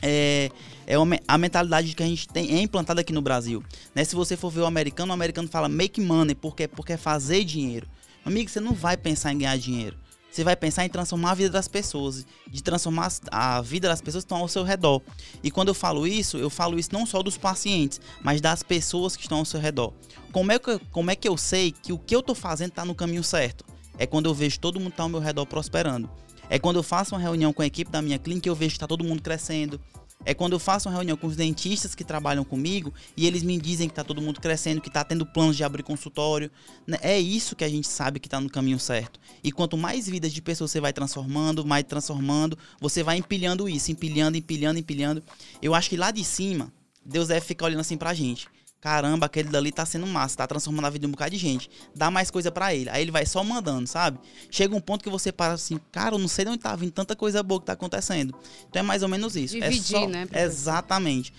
[0.03, 0.51] é,
[0.87, 0.95] é
[1.27, 3.65] a mentalidade que a gente tem é implantada aqui no Brasil.
[3.95, 4.05] Né?
[4.05, 7.43] Se você for ver o americano, o americano fala make money, porque, porque é fazer
[7.45, 7.89] dinheiro.
[8.23, 9.97] Amigo, você não vai pensar em ganhar dinheiro.
[10.37, 14.23] Você vai pensar em transformar a vida das pessoas, de transformar a vida das pessoas
[14.23, 15.01] que estão ao seu redor.
[15.43, 19.17] E quando eu falo isso, eu falo isso não só dos pacientes, mas das pessoas
[19.17, 19.95] que estão ao seu redor.
[20.33, 22.85] Como é que, como é que eu sei que o que eu estou fazendo está
[22.85, 23.65] no caminho certo?
[23.97, 26.07] É quando eu vejo todo mundo tá ao meu redor prosperando.
[26.51, 28.73] É quando eu faço uma reunião com a equipe da minha clínica e eu vejo
[28.73, 29.81] que está todo mundo crescendo.
[30.27, 33.57] É quando eu faço uma reunião com os dentistas que trabalham comigo e eles me
[33.57, 36.51] dizem que tá todo mundo crescendo, que tá tendo planos de abrir consultório.
[36.85, 36.99] Né?
[37.01, 39.21] É isso que a gente sabe que tá no caminho certo.
[39.43, 43.93] E quanto mais vidas de pessoas você vai transformando, mais transformando, você vai empilhando isso,
[43.93, 45.23] empilhando, empilhando, empilhando.
[45.63, 46.73] Eu acho que lá de cima,
[47.05, 48.49] Deus deve ficar olhando assim pra gente.
[48.87, 51.69] Caramba, aquele dali tá sendo massa, tá transformando a vida de um bocado de gente.
[51.93, 52.89] Dá mais coisa para ele.
[52.89, 54.17] Aí ele vai só mandando, sabe?
[54.49, 56.93] Chega um ponto que você para assim, cara, eu não sei de onde tá vindo
[56.93, 58.33] tanta coisa boa que tá acontecendo.
[58.71, 59.55] Então é mais ou menos isso.
[59.55, 60.07] Dividir, é só...
[60.07, 60.29] né?
[60.33, 61.33] Exatamente.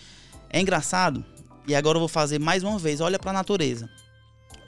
[0.49, 1.23] É engraçado,
[1.65, 3.89] e agora eu vou fazer mais uma vez, olha pra natureza.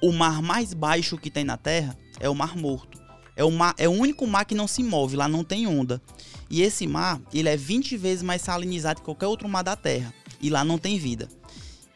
[0.01, 2.97] O mar mais baixo que tem na Terra é o Mar Morto.
[3.35, 6.01] É o, mar, é o único mar que não se move, lá não tem onda.
[6.49, 10.13] E esse mar, ele é 20 vezes mais salinizado que qualquer outro mar da Terra.
[10.41, 11.27] E lá não tem vida.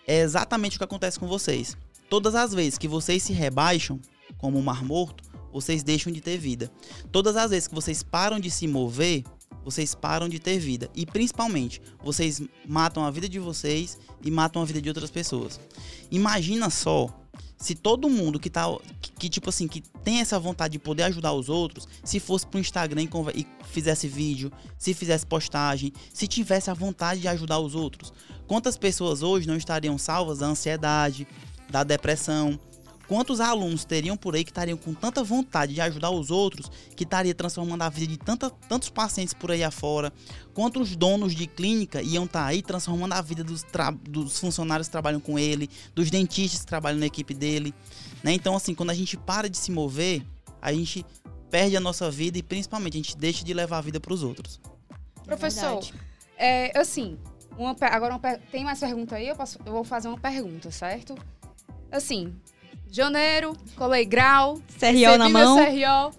[0.07, 1.77] É exatamente o que acontece com vocês.
[2.09, 3.99] Todas as vezes que vocês se rebaixam,
[4.37, 6.71] como o mar morto, vocês deixam de ter vida.
[7.11, 9.23] Todas as vezes que vocês param de se mover,
[9.63, 10.89] vocês param de ter vida.
[10.93, 15.59] E principalmente, vocês matam a vida de vocês e matam a vida de outras pessoas.
[16.11, 17.07] Imagina só
[17.57, 18.65] se todo mundo que tá
[19.01, 22.45] que, que, tipo assim, que tem essa vontade de poder ajudar os outros, se fosse
[22.45, 27.59] pro Instagram e, e fizesse vídeo, se fizesse postagem, se tivesse a vontade de ajudar
[27.59, 28.13] os outros.
[28.47, 31.27] Quantas pessoas hoje não estariam salvas da ansiedade,
[31.69, 32.59] da depressão?
[33.07, 37.03] Quantos alunos teriam por aí que estariam com tanta vontade de ajudar os outros que
[37.03, 40.11] estaria transformando a vida de tanta, tantos pacientes por aí afora?
[40.53, 44.91] Quantos donos de clínica iam estar aí transformando a vida dos, tra- dos funcionários que
[44.93, 47.73] trabalham com ele, dos dentistas que trabalham na equipe dele?
[48.23, 48.31] Né?
[48.33, 50.25] Então, assim, quando a gente para de se mover,
[50.61, 51.05] a gente
[51.51, 54.23] perde a nossa vida e principalmente a gente deixa de levar a vida para os
[54.23, 54.59] outros.
[55.25, 55.93] Professor, Verdade.
[56.37, 57.17] É, assim,
[57.57, 59.27] uma agora uma tem mais pergunta aí?
[59.27, 61.15] Eu, posso- eu vou fazer uma pergunta, certo?
[61.91, 62.33] Assim,
[62.95, 65.57] janeiro, colei grau, CRO na mão.
[65.57, 66.13] CRO.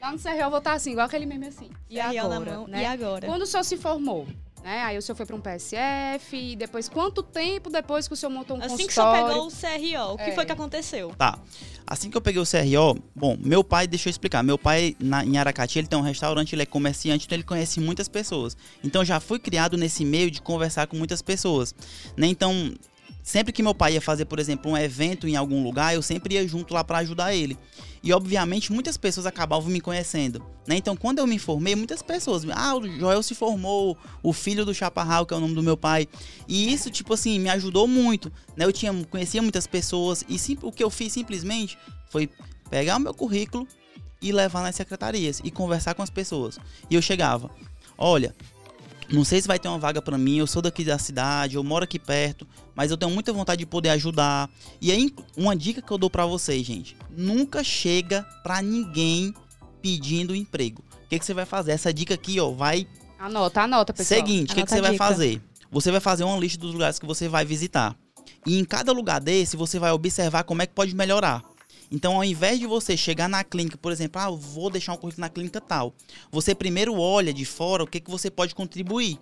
[0.00, 1.70] Lá no CRO eu vou estar assim, igual aquele meme assim.
[1.90, 2.66] E CRO agora, na mão.
[2.68, 2.82] né?
[2.82, 3.26] E agora?
[3.26, 4.26] Quando o senhor se formou,
[4.64, 4.82] né?
[4.82, 8.30] Aí o senhor foi para um PSF, e depois, quanto tempo depois que o senhor
[8.30, 10.32] montou um Assim que o senhor pegou o CRO, o que É.
[10.32, 11.12] foi que aconteceu?
[11.16, 11.38] Tá.
[11.86, 14.42] Assim que eu peguei o CRO, bom, meu pai, deixa eu explicar.
[14.42, 17.78] Meu pai, na, em Aracati, ele tem um restaurante, ele é comerciante, então ele conhece
[17.78, 18.56] muitas pessoas.
[18.82, 21.72] Então já fui criado nesse meio de conversar com muitas pessoas.
[22.16, 22.26] Né?
[22.26, 22.74] Então,
[23.26, 26.36] sempre que meu pai ia fazer, por exemplo, um evento em algum lugar, eu sempre
[26.36, 27.58] ia junto lá para ajudar ele.
[28.00, 30.40] E obviamente muitas pessoas acabavam me conhecendo.
[30.64, 30.76] Né?
[30.76, 34.72] Então, quando eu me formei, muitas pessoas, ah, o Joel se formou, o filho do
[34.72, 36.06] Chaparral, que é o nome do meu pai.
[36.46, 38.32] E isso, tipo assim, me ajudou muito.
[38.56, 38.64] Né?
[38.64, 41.76] Eu tinha, conhecia muitas pessoas e sim, o que eu fiz simplesmente
[42.08, 42.30] foi
[42.70, 43.66] pegar o meu currículo
[44.22, 46.60] e levar nas secretarias e conversar com as pessoas.
[46.88, 47.50] E eu chegava,
[47.98, 48.32] olha,
[49.10, 51.64] não sei se vai ter uma vaga pra mim, eu sou daqui da cidade, eu
[51.64, 54.50] moro aqui perto, mas eu tenho muita vontade de poder ajudar.
[54.80, 59.34] E aí, uma dica que eu dou pra vocês, gente, nunca chega pra ninguém
[59.80, 60.82] pedindo emprego.
[61.04, 61.72] O que, que você vai fazer?
[61.72, 62.86] Essa dica aqui, ó, vai
[63.18, 64.20] Anota, anota, pessoal.
[64.20, 65.42] Seguinte, o que, que você vai fazer?
[65.70, 67.96] Você vai fazer uma lista dos lugares que você vai visitar.
[68.46, 71.42] E em cada lugar desse, você vai observar como é que pode melhorar.
[71.90, 75.20] Então, ao invés de você chegar na clínica, por exemplo, ah, vou deixar um currículo
[75.20, 75.94] na clínica tal,
[76.30, 79.18] você primeiro olha de fora o que, que você pode contribuir.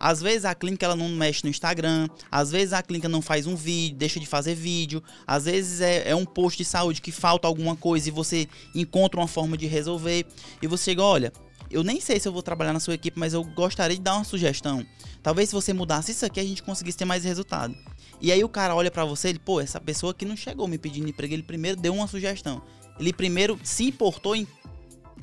[0.00, 3.46] Às vezes a clínica ela não mexe no Instagram, às vezes a clínica não faz
[3.46, 7.10] um vídeo, deixa de fazer vídeo, às vezes é, é um posto de saúde que
[7.10, 10.24] falta alguma coisa e você encontra uma forma de resolver.
[10.62, 11.32] E você chega, olha,
[11.70, 14.14] eu nem sei se eu vou trabalhar na sua equipe, mas eu gostaria de dar
[14.14, 14.86] uma sugestão.
[15.22, 17.74] Talvez se você mudasse isso aqui, a gente conseguisse ter mais resultado.
[18.20, 20.78] E aí o cara olha pra você, ele, pô, essa pessoa aqui não chegou me
[20.78, 22.62] pedindo emprego, ele primeiro deu uma sugestão.
[22.98, 24.46] Ele primeiro se importou em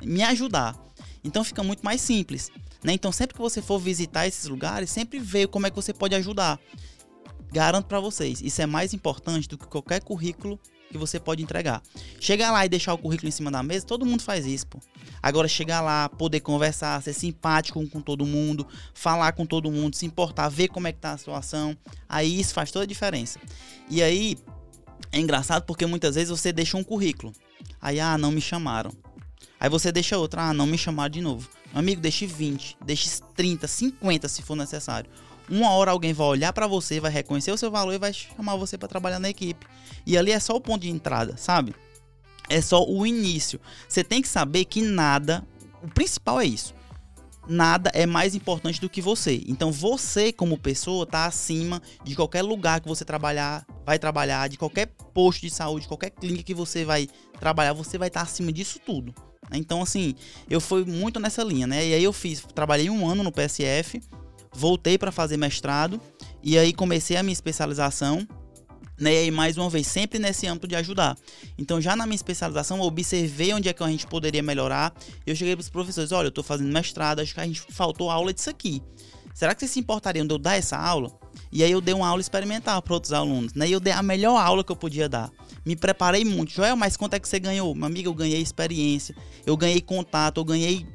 [0.02, 0.76] me ajudar.
[1.22, 2.50] Então fica muito mais simples.
[2.82, 2.92] Né?
[2.92, 6.14] Então sempre que você for visitar esses lugares, sempre vê como é que você pode
[6.14, 6.58] ajudar.
[7.52, 10.58] Garanto pra vocês, isso é mais importante do que qualquer currículo
[10.90, 11.82] que você pode entregar.
[12.20, 14.78] Chegar lá e deixar o currículo em cima da mesa, todo mundo faz isso, pô.
[15.22, 20.06] Agora chegar lá, poder conversar, ser simpático com todo mundo, falar com todo mundo, se
[20.06, 21.76] importar, ver como é que tá a situação,
[22.08, 23.40] aí isso faz toda a diferença.
[23.90, 24.36] E aí
[25.12, 27.32] é engraçado porque muitas vezes você deixa um currículo.
[27.80, 28.92] Aí, ah, não me chamaram.
[29.58, 31.48] Aí você deixa outra, ah, não me chamaram de novo.
[31.72, 35.10] Meu amigo, deixe 20, deixe 30, 50 se for necessário.
[35.48, 38.56] Uma hora alguém vai olhar pra você, vai reconhecer o seu valor e vai chamar
[38.56, 39.66] você pra trabalhar na equipe.
[40.04, 41.74] E ali é só o ponto de entrada, sabe?
[42.48, 43.60] É só o início.
[43.88, 45.46] Você tem que saber que nada,
[45.82, 46.74] o principal é isso.
[47.48, 49.42] Nada é mais importante do que você.
[49.46, 54.56] Então você, como pessoa, tá acima de qualquer lugar que você trabalhar, vai trabalhar, de
[54.56, 58.80] qualquer posto de saúde, qualquer clínica que você vai trabalhar, você vai estar acima disso
[58.84, 59.14] tudo.
[59.52, 60.16] Então, assim,
[60.50, 61.86] eu fui muito nessa linha, né?
[61.86, 64.00] E aí eu fiz, trabalhei um ano no PSF,
[64.56, 66.00] voltei para fazer mestrado
[66.42, 68.26] e aí comecei a minha especialização.
[68.98, 71.18] Né, e aí, mais uma vez, sempre nesse âmbito de ajudar.
[71.58, 74.94] Então, já na minha especialização, eu observei onde é que a gente poderia melhorar.
[75.26, 78.10] Eu cheguei para os professores: olha, eu estou fazendo mestrado, acho que a gente faltou
[78.10, 78.82] aula disso aqui.
[79.34, 81.12] será que vocês se importariam de eu dar essa aula?
[81.52, 83.68] E aí eu dei uma aula experimental para outros alunos, né?
[83.68, 85.30] E eu dei a melhor aula que eu podia dar.
[85.62, 86.52] Me preparei muito.
[86.52, 87.74] Joel, mas quanto é que você ganhou?
[87.74, 89.14] Meu amigo, eu ganhei experiência,
[89.44, 90.86] eu ganhei contato, eu ganhei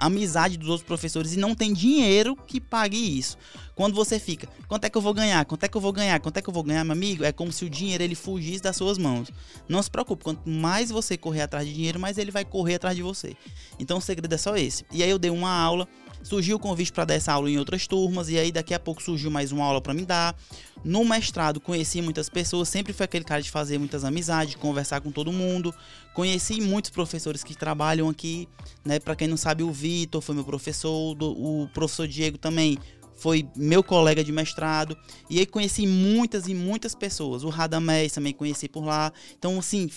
[0.00, 3.36] amizade dos outros professores e não tem dinheiro que pague isso.
[3.74, 5.44] Quando você fica, quanto é que eu vou ganhar?
[5.44, 6.20] Quanto é que eu vou ganhar?
[6.20, 7.24] Quanto é que eu vou ganhar, meu amigo?
[7.24, 9.30] É como se o dinheiro ele fugisse das suas mãos.
[9.68, 12.96] Não se preocupe, quanto mais você correr atrás de dinheiro, mais ele vai correr atrás
[12.96, 13.36] de você.
[13.78, 14.84] Então o segredo é só esse.
[14.92, 15.88] E aí eu dei uma aula
[16.22, 19.02] surgiu o convite para dar essa aula em outras turmas e aí daqui a pouco
[19.02, 20.36] surgiu mais uma aula para me dar.
[20.82, 25.00] No mestrado conheci muitas pessoas, sempre fui aquele cara de fazer muitas amizades, de conversar
[25.00, 25.74] com todo mundo.
[26.14, 28.48] Conheci muitos professores que trabalham aqui,
[28.84, 28.98] né?
[28.98, 32.78] Para quem não sabe, o Vitor foi meu professor, o professor Diego também
[33.20, 34.96] foi meu colega de mestrado.
[35.28, 37.44] E aí conheci muitas e muitas pessoas.
[37.44, 39.12] O Radamés também conheci por lá.
[39.38, 39.88] Então, assim,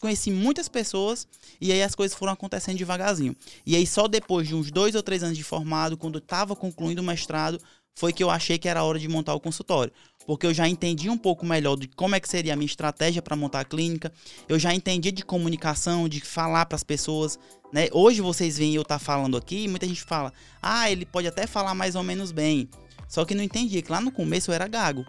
[0.00, 1.28] conheci muitas pessoas
[1.60, 3.36] e aí as coisas foram acontecendo devagarzinho.
[3.66, 6.56] E aí só depois de uns dois ou três anos de formado, quando eu estava
[6.56, 7.60] concluindo o mestrado,
[7.94, 9.92] foi que eu achei que era hora de montar o consultório.
[10.26, 13.20] Porque eu já entendi um pouco melhor de como é que seria a minha estratégia
[13.20, 14.12] para montar a clínica.
[14.48, 17.38] Eu já entendi de comunicação, de falar para as pessoas.
[17.72, 17.88] Né?
[17.92, 20.32] Hoje vocês veem eu estar tá falando aqui, muita gente fala,
[20.62, 22.68] ah, ele pode até falar mais ou menos bem.
[23.08, 25.04] Só que não entendi que lá no começo eu era gago.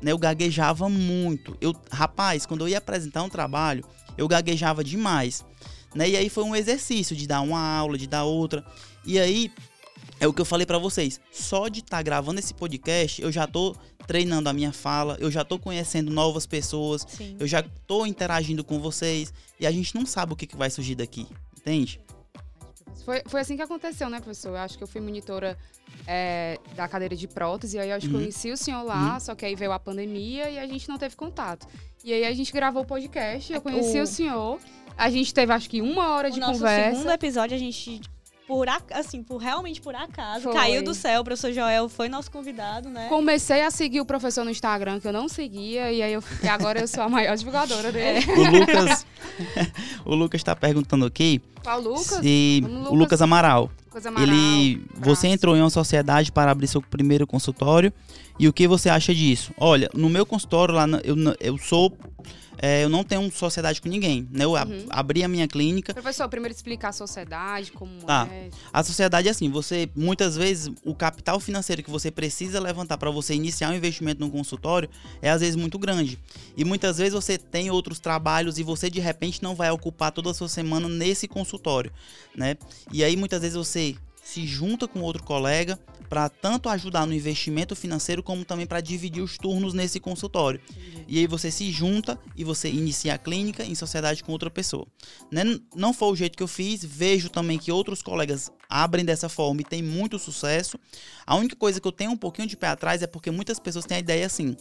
[0.00, 0.12] Né?
[0.12, 1.56] Eu gaguejava muito.
[1.60, 3.84] Eu, rapaz, quando eu ia apresentar um trabalho,
[4.16, 5.44] eu gaguejava demais.
[5.94, 6.10] Né?
[6.10, 8.64] E aí foi um exercício de dar uma aula, de dar outra.
[9.04, 9.50] E aí
[10.18, 11.20] é o que eu falei para vocês.
[11.30, 15.30] Só de estar tá gravando esse podcast, eu já tô treinando a minha fala, eu
[15.30, 17.36] já tô conhecendo novas pessoas, Sim.
[17.38, 20.70] eu já tô interagindo com vocês e a gente não sabe o que, que vai
[20.70, 21.26] surgir daqui,
[21.58, 22.00] entende?
[23.04, 24.48] Foi, foi assim que aconteceu, né, professor?
[24.50, 25.56] Eu acho que eu fui monitora
[26.06, 28.20] é, da cadeira de prótese, e aí eu acho que uhum.
[28.20, 29.20] conheci o senhor lá, uhum.
[29.20, 31.68] só que aí veio a pandemia e a gente não teve contato.
[32.04, 34.58] E aí a gente gravou o podcast, eu conheci o, o senhor,
[34.96, 36.90] a gente teve acho que uma hora o de nosso conversa.
[36.90, 38.00] No segundo episódio a gente
[38.46, 40.54] por assim, por realmente por acaso, foi.
[40.54, 41.20] caiu do céu.
[41.20, 43.08] O professor Joel foi nosso convidado, né?
[43.08, 46.48] Comecei a seguir o professor no Instagram, que eu não seguia, e aí eu, e
[46.48, 48.24] agora eu sou a maior divulgadora dele.
[48.24, 48.32] É.
[48.32, 49.06] O Lucas.
[50.04, 51.40] o Lucas está perguntando aqui.
[51.62, 52.20] Qual Lucas?
[52.20, 53.70] Se, Lucas, o Lucas Amaral.
[53.86, 54.28] Lucas Amaral.
[54.28, 57.92] Ele, você entrou em uma sociedade para abrir seu primeiro consultório.
[58.38, 59.52] E o que você acha disso?
[59.58, 61.96] Olha, no meu consultório lá, eu, eu sou
[62.58, 64.44] é, eu não tenho sociedade com ninguém, né?
[64.44, 64.86] Eu uhum.
[64.88, 65.92] abri a minha clínica.
[65.92, 68.28] Professor, primeiro explicar a sociedade, como tá.
[68.30, 68.50] é.
[68.72, 73.10] A sociedade é assim, você, muitas vezes, o capital financeiro que você precisa levantar para
[73.10, 74.88] você iniciar um investimento num consultório
[75.20, 76.18] é, às vezes, muito grande.
[76.56, 80.30] E muitas vezes você tem outros trabalhos e você, de repente, não vai ocupar toda
[80.30, 81.92] a sua semana nesse consultório,
[82.34, 82.56] né?
[82.92, 87.76] E aí, muitas vezes, você se junta com outro colega para tanto ajudar no investimento
[87.76, 90.60] financeiro como também para dividir os turnos nesse consultório.
[91.06, 94.84] E aí você se junta e você inicia a clínica em sociedade com outra pessoa.
[95.30, 95.44] Né?
[95.76, 99.60] Não foi o jeito que eu fiz, vejo também que outros colegas abrem dessa forma
[99.60, 100.76] e tem muito sucesso.
[101.24, 103.84] A única coisa que eu tenho um pouquinho de pé atrás é porque muitas pessoas
[103.84, 104.56] têm a ideia assim: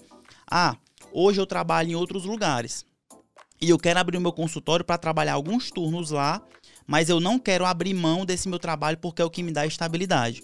[0.49, 0.77] ah,
[1.11, 2.85] hoje eu trabalho em outros lugares.
[3.59, 6.39] E eu quero abrir o meu consultório para trabalhar alguns turnos lá
[6.87, 9.65] mas eu não quero abrir mão desse meu trabalho porque é o que me dá
[9.65, 10.43] estabilidade.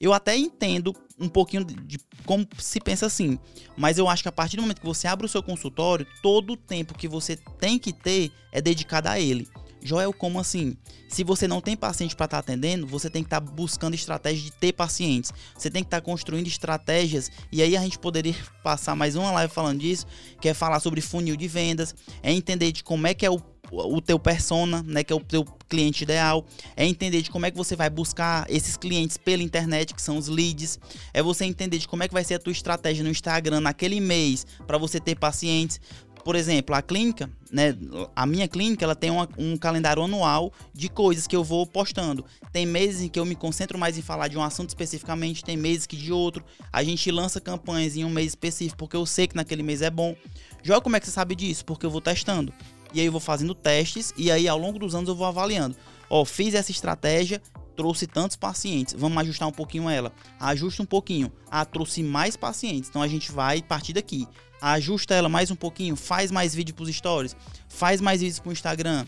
[0.00, 3.38] Eu até entendo um pouquinho de como se pensa assim,
[3.76, 6.54] mas eu acho que a partir do momento que você abre o seu consultório, todo
[6.54, 9.48] o tempo que você tem que ter é dedicado a ele.
[9.84, 10.76] Joel, como assim?
[11.08, 13.94] Se você não tem paciente para estar tá atendendo, você tem que estar tá buscando
[13.94, 15.32] estratégias de ter pacientes.
[15.56, 17.30] Você tem que estar tá construindo estratégias.
[17.50, 20.06] E aí a gente poderia passar mais uma live falando disso,
[20.40, 23.40] que é falar sobre funil de vendas, é entender de como é que é o
[23.72, 26.44] o teu persona, né, que é o teu cliente ideal,
[26.76, 30.18] é entender de como é que você vai buscar esses clientes pela internet, que são
[30.18, 30.78] os leads,
[31.14, 33.98] é você entender de como é que vai ser a tua estratégia no Instagram naquele
[33.98, 35.80] mês para você ter pacientes.
[36.22, 37.76] Por exemplo, a clínica, né,
[38.14, 42.24] a minha clínica, ela tem uma, um calendário anual de coisas que eu vou postando.
[42.52, 45.56] Tem meses em que eu me concentro mais em falar de um assunto especificamente, tem
[45.56, 46.44] meses que de outro.
[46.72, 49.90] A gente lança campanhas em um mês específico porque eu sei que naquele mês é
[49.90, 50.14] bom.
[50.62, 51.64] Joga como é que você sabe disso?
[51.64, 52.52] Porque eu vou testando
[52.92, 55.76] e aí eu vou fazendo testes e aí ao longo dos anos eu vou avaliando.
[56.08, 57.40] Ó, fiz essa estratégia,
[57.74, 60.12] trouxe tantos pacientes, vamos ajustar um pouquinho ela.
[60.38, 61.32] Ajusta um pouquinho.
[61.50, 64.26] Ah, trouxe mais pacientes, então a gente vai partir daqui.
[64.60, 67.34] Ajusta ela mais um pouquinho, faz mais vídeo para os stories,
[67.68, 69.04] faz mais vídeos para o Instagram,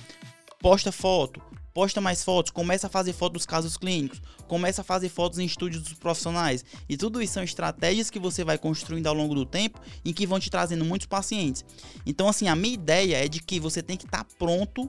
[0.61, 1.41] posta foto,
[1.75, 5.45] posta mais fotos, começa a fazer fotos dos casos clínicos, começa a fazer fotos em
[5.45, 6.65] estúdios dos profissionais.
[6.89, 10.27] E tudo isso são estratégias que você vai construindo ao longo do tempo e que
[10.27, 11.65] vão te trazendo muitos pacientes.
[12.07, 14.89] Então, assim, a minha ideia é de que você tem que estar tá pronto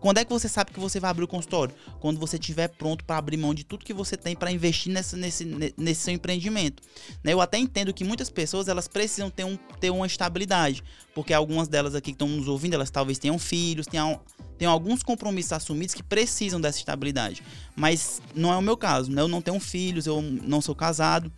[0.00, 1.74] quando é que você sabe que você vai abrir o consultório?
[1.98, 5.16] Quando você estiver pronto para abrir mão de tudo que você tem para investir nesse,
[5.16, 5.44] nesse,
[5.78, 6.82] nesse seu empreendimento.
[7.24, 7.32] Né?
[7.32, 10.82] Eu até entendo que muitas pessoas elas precisam ter, um, ter uma estabilidade,
[11.14, 14.20] porque algumas delas aqui que estão nos ouvindo, elas talvez tenham filhos, tenham,
[14.62, 17.42] tenho alguns compromissos assumidos que precisam dessa estabilidade.
[17.74, 19.20] Mas não é o meu caso, né?
[19.20, 21.32] Eu não tenho filhos, eu não sou casado.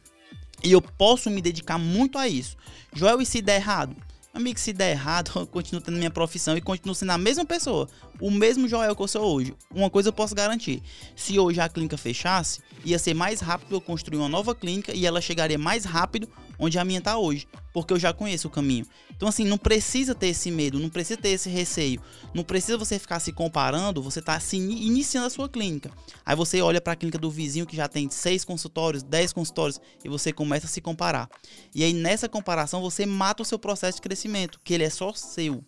[0.62, 2.54] E eu posso me dedicar muito a isso.
[2.92, 3.96] Joel, e se der errado?
[4.34, 7.88] Amigo, se der errado, eu continuo tendo minha profissão e continuo sendo a mesma pessoa.
[8.20, 9.54] O mesmo Joel que eu sou hoje.
[9.74, 10.82] Uma coisa eu posso garantir:
[11.16, 15.06] se hoje a clínica fechasse, ia ser mais rápido eu construir uma nova clínica e
[15.06, 16.28] ela chegaria mais rápido
[16.64, 18.87] onde a minha está hoje, porque eu já conheço o caminho.
[19.16, 22.00] Então, assim, não precisa ter esse medo, não precisa ter esse receio,
[22.33, 25.90] não precisa você ficar se comparando, você está se iniciando a sua clínica.
[26.24, 29.81] Aí você olha para a clínica do vizinho que já tem seis consultórios, dez consultórios,
[30.05, 31.29] e você começa a se comparar.
[31.74, 35.12] E aí, nessa comparação, você mata o seu processo de crescimento, que ele é só
[35.12, 35.64] seu.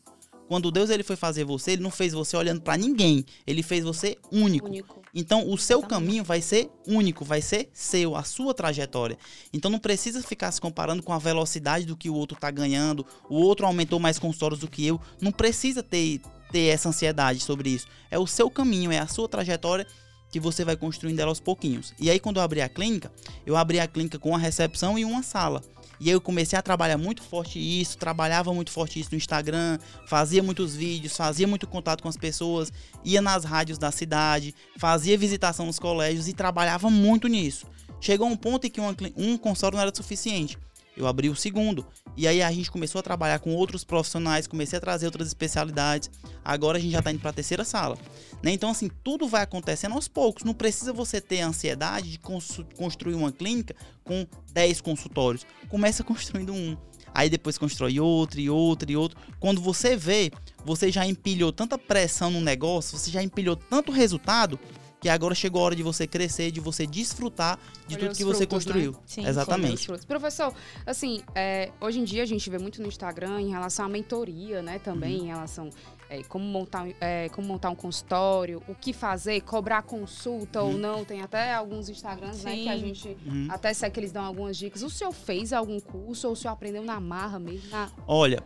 [0.48, 3.82] Quando Deus ele foi fazer você, ele não fez você olhando para ninguém, ele fez
[3.82, 4.68] você único.
[4.68, 5.02] único.
[5.18, 9.16] Então, o seu caminho vai ser único, vai ser seu, a sua trajetória.
[9.50, 13.04] Então, não precisa ficar se comparando com a velocidade do que o outro está ganhando,
[13.30, 15.00] o outro aumentou mais consultórios do que eu.
[15.18, 16.20] Não precisa ter,
[16.52, 17.86] ter essa ansiedade sobre isso.
[18.10, 19.86] É o seu caminho, é a sua trajetória
[20.30, 21.94] que você vai construindo ela aos pouquinhos.
[21.98, 23.10] E aí, quando eu abri a clínica,
[23.46, 25.62] eu abri a clínica com uma recepção e uma sala.
[25.98, 30.42] E eu comecei a trabalhar muito forte isso, trabalhava muito forte isso no Instagram, fazia
[30.42, 32.72] muitos vídeos, fazia muito contato com as pessoas,
[33.04, 37.66] ia nas rádios da cidade, fazia visitação nos colégios e trabalhava muito nisso.
[38.00, 40.58] Chegou um ponto em que um consórcio não era suficiente.
[40.96, 41.86] Eu abri o segundo.
[42.16, 46.10] E aí a gente começou a trabalhar com outros profissionais, comecei a trazer outras especialidades.
[46.44, 47.98] Agora a gente já está indo para a terceira sala.
[48.42, 48.52] Né?
[48.52, 50.42] Então, assim, tudo vai acontecendo aos poucos.
[50.42, 55.44] Não precisa você ter ansiedade de construir uma clínica com 10 consultórios.
[55.68, 56.76] Começa construindo um.
[57.14, 59.18] Aí depois constrói outro e outro e outro.
[59.40, 60.30] Quando você vê,
[60.64, 64.58] você já empilhou tanta pressão no negócio, você já empilhou tanto resultado
[65.00, 68.38] que agora chegou a hora de você crescer, de você desfrutar de tudo que você
[68.38, 68.46] frutos, né?
[68.46, 68.92] construiu.
[68.92, 68.98] Né?
[69.06, 69.86] Sim, Exatamente.
[70.06, 70.54] Professor,
[70.86, 74.62] assim, é, hoje em dia a gente vê muito no Instagram em relação à mentoria,
[74.62, 74.78] né?
[74.78, 75.24] Também uhum.
[75.24, 75.70] em relação
[76.08, 80.72] é, como, montar, é, como montar um consultório, o que fazer, cobrar consulta uhum.
[80.72, 81.04] ou não.
[81.04, 83.48] Tem até alguns Instagrams, né, que a gente uhum.
[83.50, 84.82] até sei que eles dão algumas dicas.
[84.82, 87.68] O senhor fez algum curso ou o senhor aprendeu na marra mesmo?
[87.70, 87.90] Na...
[88.06, 88.42] Olha,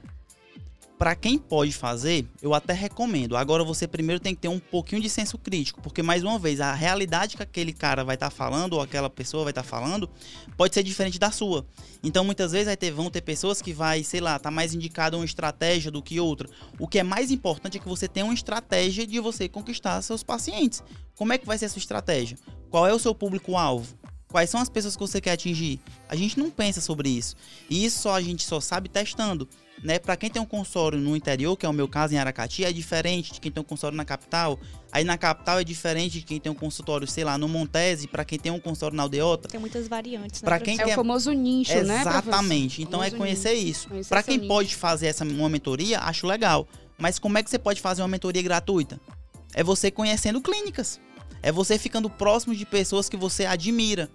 [1.00, 3.34] para quem pode fazer, eu até recomendo.
[3.34, 6.60] Agora você primeiro tem que ter um pouquinho de senso crítico, porque mais uma vez,
[6.60, 9.66] a realidade que aquele cara vai estar tá falando ou aquela pessoa vai estar tá
[9.66, 10.10] falando
[10.58, 11.64] pode ser diferente da sua.
[12.02, 15.24] Então muitas vezes ter, vão ter pessoas que vai, sei lá, tá mais indicada uma
[15.24, 16.50] estratégia do que outra.
[16.78, 20.22] O que é mais importante é que você tenha uma estratégia de você conquistar seus
[20.22, 20.84] pacientes.
[21.16, 22.36] Como é que vai ser a sua estratégia?
[22.68, 23.98] Qual é o seu público alvo?
[24.28, 25.80] Quais são as pessoas que você quer atingir?
[26.10, 27.34] A gente não pensa sobre isso.
[27.70, 29.48] E isso só a gente só sabe testando.
[29.82, 29.98] Né?
[29.98, 32.72] Para quem tem um consórcio no interior, que é o meu caso em Aracati, é
[32.72, 34.58] diferente de quem tem um consultório na capital.
[34.92, 38.24] Aí na capital é diferente de quem tem um consultório, sei lá, no Montese, para
[38.24, 39.48] quem tem um consultório na Aldeota.
[39.48, 40.46] Tem muitas variantes, né?
[40.46, 40.92] Pra quem é quer...
[40.92, 42.04] o famoso nicho, Exatamente.
[42.04, 42.10] né?
[42.10, 42.82] Exatamente.
[42.82, 43.88] Então é conhecer nicho.
[43.94, 44.08] isso.
[44.08, 46.68] Para quem pode fazer essa uma mentoria, acho legal.
[46.98, 49.00] Mas como é que você pode fazer uma mentoria gratuita?
[49.54, 51.00] É você conhecendo clínicas.
[51.42, 54.10] É você ficando próximo de pessoas que você admira.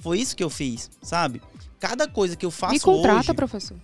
[0.00, 1.42] Foi isso que eu fiz, sabe?
[1.78, 3.34] Cada coisa que eu faço Me contrata, hoje...
[3.34, 3.76] professor.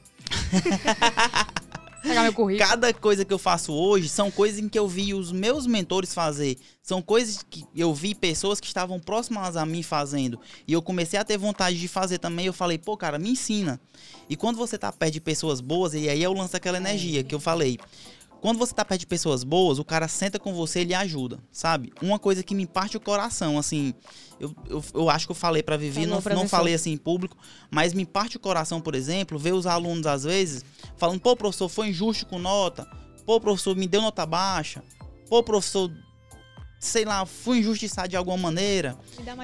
[2.03, 2.68] Pegar meu currículo.
[2.68, 6.12] Cada coisa que eu faço hoje são coisas em que eu vi os meus mentores
[6.12, 6.59] fazer.
[6.83, 10.38] São coisas que eu vi pessoas que estavam próximas a mim fazendo.
[10.66, 12.47] E eu comecei a ter vontade de fazer também.
[12.47, 13.81] Eu falei, pô, cara, me ensina.
[14.29, 17.35] E quando você tá perto de pessoas boas, e aí eu lanço aquela energia que
[17.35, 17.79] eu falei.
[18.42, 21.38] Quando você tá perto de pessoas boas, o cara senta com você e lhe ajuda,
[21.52, 21.92] sabe?
[22.02, 23.94] Uma coisa que me parte o coração, assim,
[24.40, 27.37] eu, eu, eu acho que eu falei para Vivi, não, não falei assim em público,
[27.70, 30.64] mas me parte o coração, por exemplo, ver os alunos às vezes
[30.96, 32.85] falando, pô, professor, foi injusto com nota,
[33.24, 34.83] pô, professor, me deu nota baixa,
[35.28, 35.88] pô, professor,
[36.81, 38.98] sei lá, fui injustiçado de alguma maneira.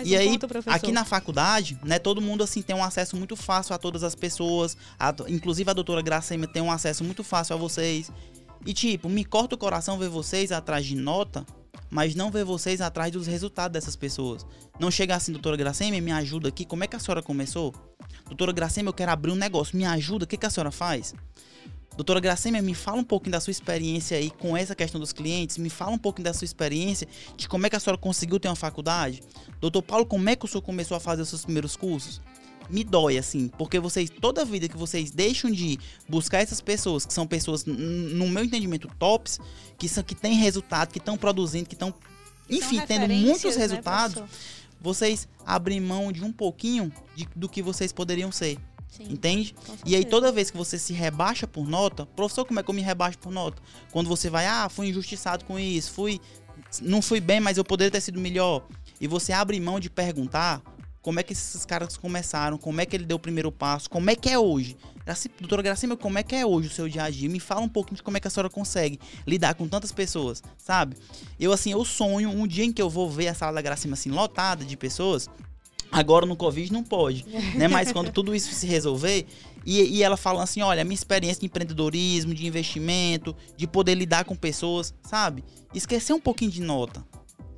[0.05, 3.37] e um aí, ponto, aqui na faculdade, né, todo mundo assim tem um acesso muito
[3.37, 7.55] fácil a todas as pessoas, a, inclusive a doutora Gracema tem um acesso muito fácil
[7.55, 8.11] a vocês.
[8.69, 11.43] E tipo, me corta o coração ver vocês atrás de nota,
[11.89, 14.45] mas não ver vocês atrás dos resultados dessas pessoas.
[14.79, 17.75] Não chegar assim, doutora Gracema, me ajuda aqui, como é que a senhora começou?
[18.27, 21.15] Doutora Gracema, eu quero abrir um negócio, me ajuda, o que, que a senhora faz?
[21.97, 25.57] Doutora Gracema, me fala um pouquinho da sua experiência aí com essa questão dos clientes,
[25.57, 28.49] me fala um pouquinho da sua experiência, de como é que a senhora conseguiu ter
[28.49, 29.23] uma faculdade.
[29.63, 32.21] Doutor Paulo, como é que o senhor começou a fazer os seus primeiros cursos?
[32.69, 35.79] Me dói, assim, porque vocês, toda vida que vocês deixam de
[36.09, 39.41] buscar essas pessoas, que são pessoas, no meu entendimento, tops,
[39.79, 41.95] que, são, que têm resultado, que estão produzindo, que estão,
[42.49, 44.29] enfim, tendo muitos né, resultados, né,
[44.81, 48.59] vocês abrem mão de um pouquinho de, do que vocês poderiam ser.
[48.89, 49.55] Sim, entende?
[49.85, 52.75] E aí toda vez que você se rebaixa por nota, professor, como é que eu
[52.75, 53.61] me rebaixo por nota?
[53.93, 56.21] Quando você vai, ah, fui injustiçado com isso, fui
[56.83, 58.67] não fui bem, mas eu poderia ter sido melhor.
[59.01, 60.63] E você abre mão de perguntar,
[61.03, 64.11] como é que esses caras começaram, como é que ele deu o primeiro passo, como
[64.11, 64.77] é que é hoje.
[65.05, 67.29] Graci, doutora Gracima, como é que é hoje o seu dia a dia?
[67.29, 70.43] Me fala um pouquinho de como é que a senhora consegue lidar com tantas pessoas,
[70.59, 70.97] sabe?
[71.41, 73.95] Eu, assim, eu sonho um dia em que eu vou ver a sala da Gracima,
[73.95, 75.29] assim, lotada de pessoas.
[75.91, 77.25] Agora no Covid não pode,
[77.57, 77.67] né?
[77.69, 79.27] Mas quando tudo isso se resolver,
[79.65, 84.25] e, e ela falando assim, olha, minha experiência de empreendedorismo, de investimento, de poder lidar
[84.25, 85.43] com pessoas, sabe?
[85.75, 87.05] Esquecer um pouquinho de nota,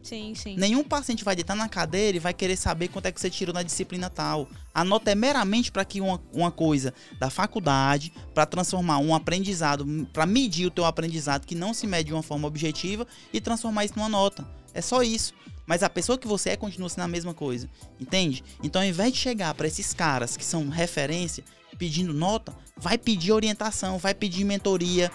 [0.02, 0.56] Sim, sim.
[0.56, 3.54] Nenhum paciente vai deitar na cadeira e vai querer saber quanto é que você tirou
[3.54, 4.48] na disciplina tal.
[4.72, 9.86] A nota é meramente para que uma, uma coisa da faculdade, para transformar um aprendizado,
[10.12, 13.84] para medir o teu aprendizado que não se mede de uma forma objetiva e transformar
[13.84, 14.46] isso numa nota.
[14.72, 15.34] É só isso.
[15.66, 17.68] Mas a pessoa que você é continua sendo a mesma coisa.
[18.00, 18.42] Entende?
[18.62, 21.44] Então, ao invés de chegar para esses caras que são referência
[21.78, 25.10] pedindo nota, vai pedir orientação, vai pedir mentoria,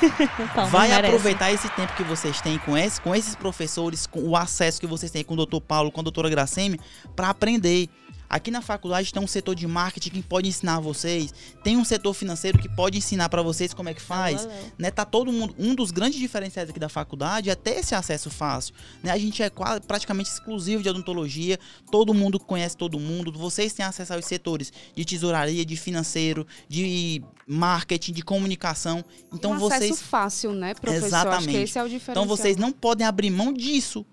[0.70, 1.06] vai merece.
[1.06, 4.86] aproveitar esse tempo que vocês têm com, esse, com esses professores, com o acesso que
[4.86, 6.80] vocês têm com o doutor Paulo, com a doutora Gracemi,
[7.14, 7.88] para aprender.
[8.28, 11.32] Aqui na faculdade tem um setor de marketing que pode ensinar vocês,
[11.62, 14.48] tem um setor financeiro que pode ensinar para vocês como é que faz.
[14.78, 18.30] Né, tá todo mundo, um dos grandes diferenciais aqui da faculdade é ter esse acesso
[18.30, 18.74] fácil.
[19.02, 19.12] Né?
[19.12, 21.60] A gente é quase, praticamente exclusivo de odontologia,
[21.90, 27.22] todo mundo conhece todo mundo, vocês têm acesso aos setores de tesouraria, de financeiro, de
[27.46, 29.04] marketing, de comunicação.
[29.32, 31.04] Então um vocês acesso fácil, né, professor?
[31.04, 31.56] Acho que Exatamente.
[31.58, 32.24] esse é o diferencial.
[32.24, 34.04] então vocês não podem abrir mão disso,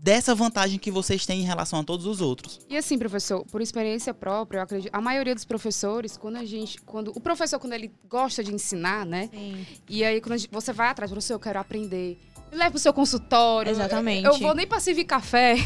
[0.00, 2.60] dessa vantagem que vocês têm em relação a todos os outros.
[2.68, 6.80] E assim, professor, por experiência própria, eu acredito, a maioria dos professores, quando a gente,
[6.82, 9.28] quando o professor quando ele gosta de ensinar, né?
[9.32, 9.66] Sim.
[9.88, 12.16] E aí quando gente- você vai atrás, professor, eu quero aprender.
[12.52, 13.70] Leva pro seu consultório.
[13.70, 14.24] Exatamente.
[14.26, 15.56] Eu, eu vou nem pra servir café.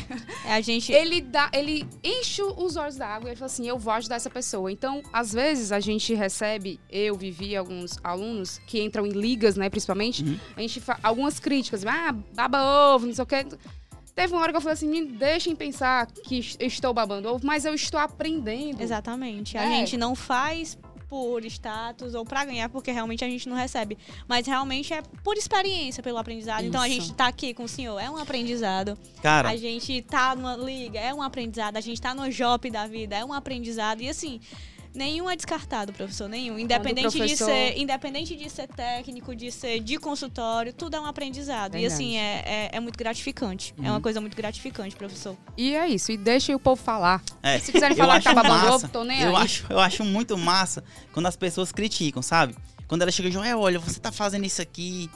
[0.44, 0.92] É, A gente.
[0.92, 4.30] Ele dá, ele enche os olhos d'água e ele fala assim, eu vou ajudar essa
[4.30, 4.70] pessoa.
[4.70, 9.68] Então, às vezes a gente recebe, eu vivi alguns alunos que entram em ligas, né,
[9.70, 10.38] principalmente, Uhum.
[10.56, 13.46] a gente faz algumas críticas, ah, baba ovo, não sei o quê.
[14.14, 17.64] Teve uma hora que eu falei assim, me deixem pensar que estou babando ovo, mas
[17.64, 18.80] eu estou aprendendo.
[18.82, 19.56] Exatamente.
[19.56, 19.70] A É.
[19.70, 20.76] gente não faz
[21.12, 23.98] por status ou pra ganhar, porque realmente a gente não recebe.
[24.26, 26.64] Mas realmente é por experiência, pelo aprendizado.
[26.64, 27.02] Então a Isso.
[27.02, 28.96] gente tá aqui com o senhor, é um aprendizado.
[29.22, 31.76] Cara, A gente tá numa liga, é um aprendizado.
[31.76, 34.00] A gente tá no job da vida, é um aprendizado.
[34.00, 34.40] E assim,
[34.94, 36.58] nenhum é descartado, professor, nenhum.
[36.58, 41.06] Independente de professor- ser, independente de ser técnico, de ser de consultório, tudo é um
[41.06, 41.76] aprendizado.
[41.76, 41.94] E Verdade.
[41.94, 43.74] assim, é, é, é muito gratificante.
[43.78, 44.00] É uma Uhum.
[44.00, 45.36] coisa muito gratificante, professor.
[45.56, 47.22] E é isso, e deixem o povo falar.
[47.42, 48.72] é, Se quiserem eu falar que tá massa.
[48.74, 49.42] ovo, tô nem eu aí.
[49.44, 50.82] acho, eu acho muito massa
[51.12, 52.54] quando as pessoas criticam, sabe?
[52.86, 55.08] Quando ela chega e Joel, olha, você tá fazendo isso aqui.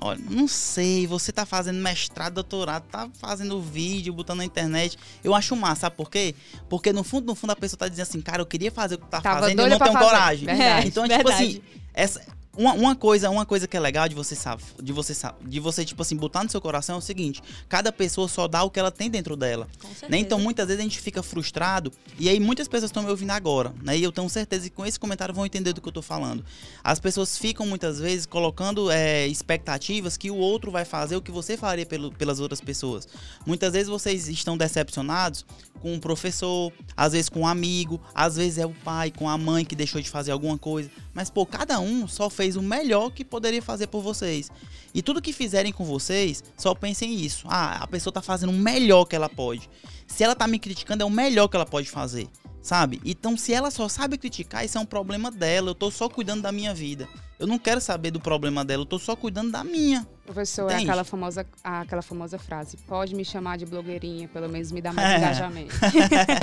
[0.00, 4.96] Olha, não sei, você tá fazendo mestrado, doutorado, tá fazendo vídeo, botando na internet.
[5.24, 6.36] Eu acho massa, sabe por quê?
[6.68, 8.98] Porque no fundo, no fundo, a pessoa tá dizendo assim, cara, eu queria fazer o
[8.98, 10.04] que tá Tava fazendo e não tenho fazer.
[10.04, 10.46] coragem.
[10.46, 10.86] Verdade.
[10.86, 11.44] Então, tipo verdade.
[11.44, 12.22] assim, essa,
[12.58, 15.60] uma, uma coisa, uma coisa que é legal de você sabe, de você sabe, de
[15.60, 18.70] você tipo assim botar no seu coração é o seguinte: cada pessoa só dá o
[18.70, 19.68] que ela tem dentro dela.
[20.10, 20.18] Né?
[20.18, 23.72] Então, muitas vezes a gente fica frustrado, e aí muitas pessoas estão me ouvindo agora,
[23.82, 23.96] né?
[23.96, 26.44] E eu tenho certeza que com esse comentário vão entender do que eu tô falando.
[26.82, 31.30] As pessoas ficam muitas vezes colocando é, expectativas que o outro vai fazer o que
[31.30, 33.06] você faria pelo- pelas outras pessoas.
[33.46, 35.46] Muitas vezes vocês estão decepcionados
[35.78, 39.38] com um professor, às vezes com um amigo, às vezes é o pai, com a
[39.38, 40.90] mãe que deixou de fazer alguma coisa.
[41.14, 44.50] Mas, pô, cada um só fez o melhor que poderia fazer por vocês.
[44.94, 47.46] E tudo que fizerem com vocês, só pensem nisso.
[47.48, 49.68] Ah, a pessoa tá fazendo o melhor que ela pode.
[50.06, 52.28] Se ela tá me criticando, é o melhor que ela pode fazer.
[52.60, 53.00] Sabe?
[53.04, 55.70] Então, se ela só sabe criticar, isso é um problema dela.
[55.70, 57.08] Eu tô só cuidando da minha vida.
[57.38, 60.06] Eu não quero saber do problema dela, eu tô só cuidando da minha.
[60.26, 60.90] Professor, é Entende?
[60.90, 62.76] aquela famosa, aquela famosa frase.
[62.78, 65.16] Pode me chamar de blogueirinha, pelo menos me dá mais É.
[65.18, 65.74] engajamento.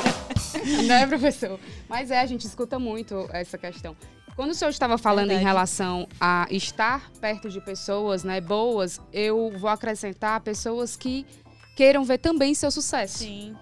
[0.87, 1.59] né, professor?
[1.89, 3.95] Mas é, a gente escuta muito essa questão.
[4.35, 5.41] Quando o senhor estava falando Verdade.
[5.43, 11.25] em relação a estar perto de pessoas né, boas, eu vou acrescentar pessoas que
[11.75, 13.19] queiram ver também seu sucesso.
[13.19, 13.55] Sim.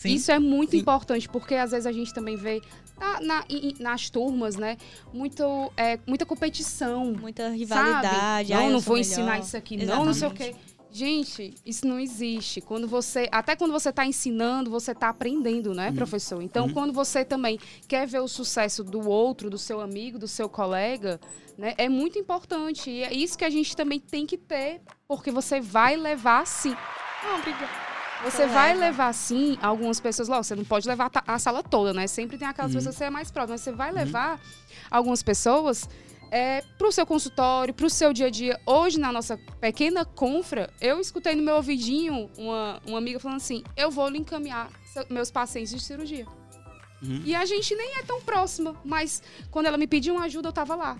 [0.00, 0.14] Sim.
[0.14, 0.78] Isso é muito Sim.
[0.78, 2.62] importante, porque às vezes a gente também vê
[2.98, 3.44] na- na-
[3.78, 4.78] nas turmas, né,
[5.12, 5.42] muito,
[5.76, 7.12] é, muita competição.
[7.12, 8.48] Muita rivalidade.
[8.48, 8.50] Sabe?
[8.50, 9.40] Não, ai, não vou ensinar melhor.
[9.44, 10.54] isso aqui, não, não sei o Exatamente.
[10.56, 10.70] quê.
[10.92, 12.60] Gente, isso não existe.
[12.62, 16.40] Quando você, até quando você está ensinando, você está aprendendo, né, professor?
[16.42, 16.72] Então, Uhum.
[16.72, 21.20] quando você também quer ver o sucesso do outro, do seu amigo, do seu colega,
[21.58, 22.90] né, é muito importante.
[22.90, 26.74] E é isso que a gente também tem que ter, porque você vai levar sim.
[27.22, 27.89] Não, obrigada.
[28.24, 28.80] Você Então vai leva.
[28.86, 30.28] levar, sim, algumas pessoas.
[30.28, 32.06] Lógico, você não pode levar a sala toda, né?
[32.06, 32.76] Sempre tem aquelas Uhum.
[32.78, 33.52] pessoas que você é mais próximo.
[33.54, 34.40] Mas você vai levar
[34.90, 35.88] algumas pessoas
[36.30, 38.60] é, para o seu consultório, para o seu dia a dia.
[38.66, 43.64] Hoje, na nossa pequena confra, eu escutei no meu ouvidinho uma, uma amiga falando assim:
[43.76, 44.68] eu vou lhe encaminhar
[45.08, 46.26] meus pacientes de cirurgia.
[47.02, 47.22] Uhum.
[47.24, 50.52] E a gente nem é tão próxima, mas quando ela me pediu uma ajuda, eu
[50.52, 50.98] tava lá.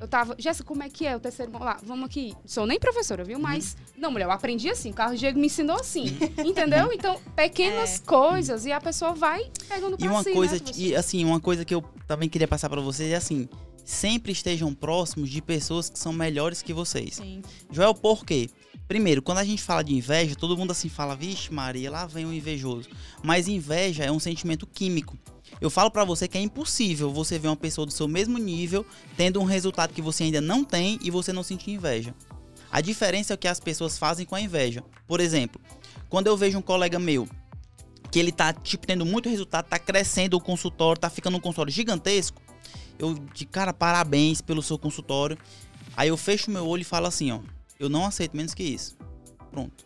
[0.00, 1.50] Eu tava, Jéssica, como é que é o terceiro?
[1.58, 2.34] Lá, vamos aqui.
[2.46, 3.38] Sou nem professora, viu?
[3.38, 4.90] Mas, não, mulher, eu aprendi assim.
[4.90, 6.16] O Carlos Diego me ensinou assim.
[6.44, 6.90] entendeu?
[6.98, 8.04] Então, pequenas É.
[8.04, 11.40] coisas e a pessoa vai pegando pra E uma si, coisa, né, e assim, uma
[11.40, 13.48] coisa que eu também queria passar pra vocês é assim,
[13.84, 17.16] sempre estejam próximos de pessoas que são melhores que vocês.
[17.16, 17.42] Sim.
[17.70, 18.48] Joel, por quê?
[18.86, 22.24] Primeiro, quando a gente fala de inveja, todo mundo assim fala, vixe Maria, lá vem
[22.24, 22.88] o invejoso.
[23.22, 25.16] Mas inveja é um sentimento químico.
[25.60, 28.86] Eu falo pra você que é impossível você ver uma pessoa do seu mesmo nível
[29.16, 32.14] tendo um resultado que você ainda não tem e você não sentir inveja.
[32.70, 34.84] A diferença é o que as pessoas fazem com a inveja.
[35.06, 35.60] Por exemplo,
[36.08, 37.28] quando eu vejo um colega meu
[38.10, 41.72] que ele tá tipo tendo muito resultado, tá crescendo o consultório, tá ficando um consultório
[41.72, 42.40] gigantesco,
[42.98, 45.36] eu de cara parabéns pelo seu consultório.
[45.96, 47.40] Aí eu fecho meu olho e falo assim, ó,
[47.78, 48.96] eu não aceito menos que isso.
[49.50, 49.84] Pronto.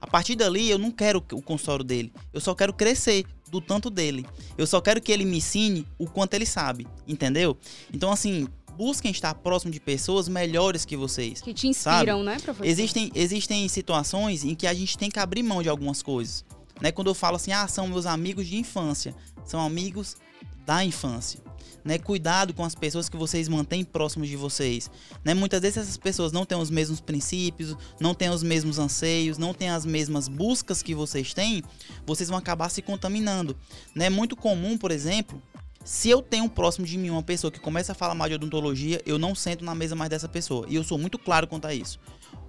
[0.00, 3.90] A partir dali eu não quero o consultório dele, eu só quero crescer do tanto
[3.90, 4.26] dele.
[4.56, 7.56] Eu só quero que ele me ensine o quanto ele sabe, entendeu?
[7.92, 8.46] Então assim,
[8.76, 11.40] busquem estar próximo de pessoas melhores que vocês.
[11.40, 12.64] Que te inspiram, né, professor?
[12.64, 16.44] Existem, existem situações em que a gente tem que abrir mão de algumas coisas.
[16.80, 16.92] Né?
[16.92, 20.16] Quando eu falo assim, ah, são meus amigos de infância, são amigos
[20.64, 21.40] da infância.
[21.88, 21.96] Né?
[21.96, 24.90] Cuidado com as pessoas que vocês mantêm próximos de vocês.
[25.24, 25.32] Né?
[25.32, 29.54] Muitas vezes essas pessoas não têm os mesmos princípios, não têm os mesmos anseios, não
[29.54, 31.62] têm as mesmas buscas que vocês têm,
[32.04, 33.56] vocês vão acabar se contaminando.
[33.96, 34.10] É né?
[34.10, 35.42] muito comum, por exemplo,
[35.82, 39.00] se eu tenho próximo de mim uma pessoa que começa a falar mal de odontologia,
[39.06, 40.66] eu não sento na mesa mais dessa pessoa.
[40.68, 41.98] E eu sou muito claro quanto a isso.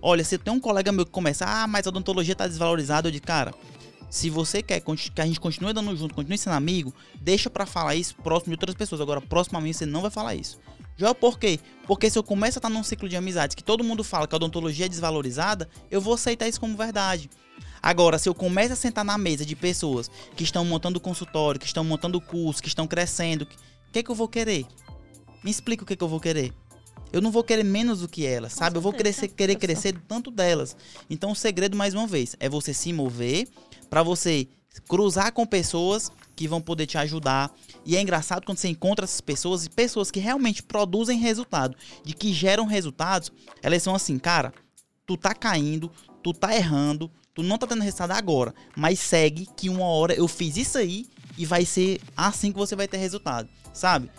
[0.01, 3.11] Olha, se tem um colega meu que começa, ah, mas a odontologia tá desvalorizada, eu
[3.13, 3.55] digo, cara,
[4.09, 7.95] se você quer que a gente continue dando junto, continue sendo amigo, deixa pra falar
[7.95, 9.01] isso próximo de outras pessoas.
[9.01, 10.59] Agora, próximo a mim, você não vai falar isso.
[10.97, 11.59] Já por quê?
[11.87, 14.35] Porque se eu começo a estar num ciclo de amizades que todo mundo fala que
[14.35, 17.29] a odontologia é desvalorizada, eu vou aceitar isso como verdade.
[17.81, 21.65] Agora, se eu começo a sentar na mesa de pessoas que estão montando consultório, que
[21.65, 24.65] estão montando curso, que estão crescendo, o que, que eu vou querer?
[25.43, 26.53] Me explica o que, que eu vou querer.
[27.11, 28.77] Eu não vou querer menos do que elas, sabe?
[28.77, 30.75] Eu vou crescer, querer crescer tanto delas.
[31.09, 33.47] Então, o segredo, mais uma vez, é você se mover
[33.89, 34.47] para você
[34.87, 37.51] cruzar com pessoas que vão poder te ajudar.
[37.85, 42.13] E é engraçado quando você encontra essas pessoas e pessoas que realmente produzem resultado, de
[42.13, 43.31] que geram resultados,
[43.61, 44.53] elas são assim, cara,
[45.05, 45.91] tu tá caindo,
[46.23, 50.27] tu tá errando, tu não tá tendo resultado agora, mas segue que uma hora eu
[50.27, 54.09] fiz isso aí e vai ser assim que você vai ter resultado, sabe?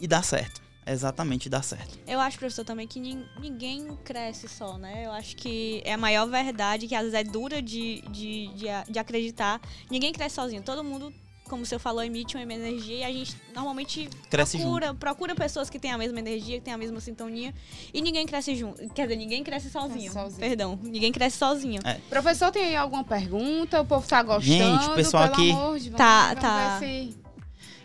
[0.00, 0.67] E dá certo.
[0.92, 1.98] Exatamente, dá certo.
[2.06, 5.04] Eu acho, professor, também que nin- ninguém cresce só, né?
[5.06, 8.66] Eu acho que é a maior verdade, que às vezes é dura de, de, de,
[8.88, 9.60] de acreditar.
[9.90, 10.62] Ninguém cresce sozinho.
[10.62, 11.12] Todo mundo,
[11.48, 15.70] como o senhor falou, emite uma energia e a gente normalmente Cresce procura, procura pessoas
[15.70, 17.54] que têm a mesma energia, que têm a mesma sintonia.
[17.92, 18.86] E ninguém cresce junto.
[18.90, 20.12] Quer dizer, ninguém cresce sozinho.
[20.12, 20.40] sozinho.
[20.40, 20.78] Perdão.
[20.82, 21.80] Ninguém cresce sozinho.
[21.84, 21.94] É.
[22.08, 23.80] Professor, tem aí alguma pergunta?
[23.80, 24.42] O povo tá gostando?
[24.44, 26.78] Gente, o pessoal pelo aqui- amor de- vamos- Tá, vamos tá.
[26.78, 27.27] ver se-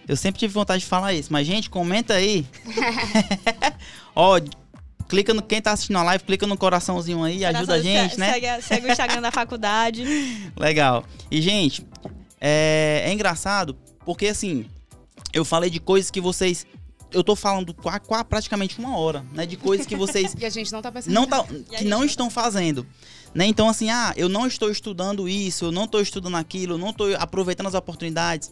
[0.08, 2.45] Eu sempre tive vontade de falar isso, mas gente, comenta aí.
[4.16, 4.39] Ó,
[5.08, 8.20] clica no quem tá assistindo a live, clica no coraçãozinho aí, ajuda a gente, Se-
[8.20, 8.34] né?
[8.34, 10.04] Segue, segue o Instagram da faculdade.
[10.58, 11.04] Legal.
[11.32, 11.86] E, gente,
[12.39, 13.76] é, é engraçado
[14.06, 14.66] porque, assim,
[15.32, 16.66] eu falei de coisas que vocês.
[17.12, 19.45] Eu tô falando qua, qua- praticamente uma hora, né?
[19.45, 21.20] De coisas que vocês E a gente não tá percebendo.
[21.20, 21.43] não tá,
[21.78, 22.86] que não- estão fazendo.
[23.36, 23.45] Né?
[23.47, 26.89] Então, assim, ah, eu não estou estudando isso, eu não estou estudando aquilo, eu não
[26.89, 28.51] estou aproveitando as oportunidades.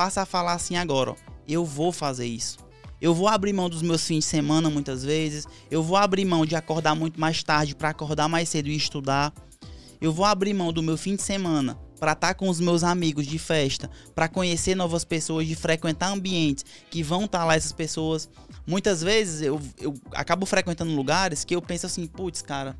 [0.00, 1.16] Passa a falar assim agora, ó.
[1.46, 2.56] Eu vou fazer isso.
[3.02, 5.46] Eu vou abrir mão dos meus fins de semana muitas vezes.
[5.70, 9.30] Eu vou abrir mão de acordar muito mais tarde para acordar mais cedo e estudar.
[10.00, 13.26] Eu vou abrir mão do meu fim de semana para estar com os meus amigos
[13.26, 18.26] de festa, para conhecer novas pessoas, de frequentar ambientes que vão estar lá essas pessoas.
[18.66, 22.74] Muitas vezes eu, eu acabo frequentando lugares que eu penso assim, putz, cara,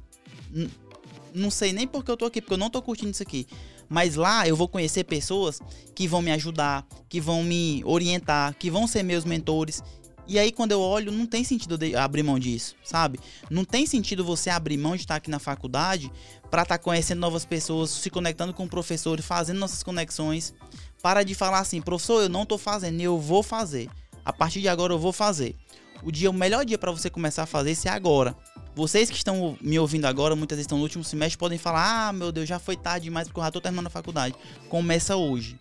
[1.34, 3.46] não sei nem porque eu tô aqui, porque eu não tô curtindo isso aqui.
[3.90, 5.60] Mas lá eu vou conhecer pessoas
[5.96, 9.82] que vão me ajudar, que vão me orientar, que vão ser meus mentores.
[10.28, 13.18] E aí, quando eu olho, não tem sentido abrir mão disso, sabe?
[13.50, 16.08] Não tem sentido você abrir mão de estar aqui na faculdade
[16.48, 20.54] para estar conhecendo novas pessoas, se conectando com professores, fazendo nossas conexões.
[21.02, 23.90] Para de falar assim, professor, eu não tô fazendo, eu vou fazer.
[24.24, 25.56] A partir de agora eu vou fazer.
[26.00, 28.36] O dia, o melhor dia para você começar a fazer isso é agora.
[28.74, 32.12] Vocês que estão me ouvindo agora, muitas vezes estão no último semestre, podem falar: "Ah,
[32.12, 34.34] meu Deus, já foi tarde demais porque eu já tô terminando a faculdade".
[34.68, 35.58] Começa hoje.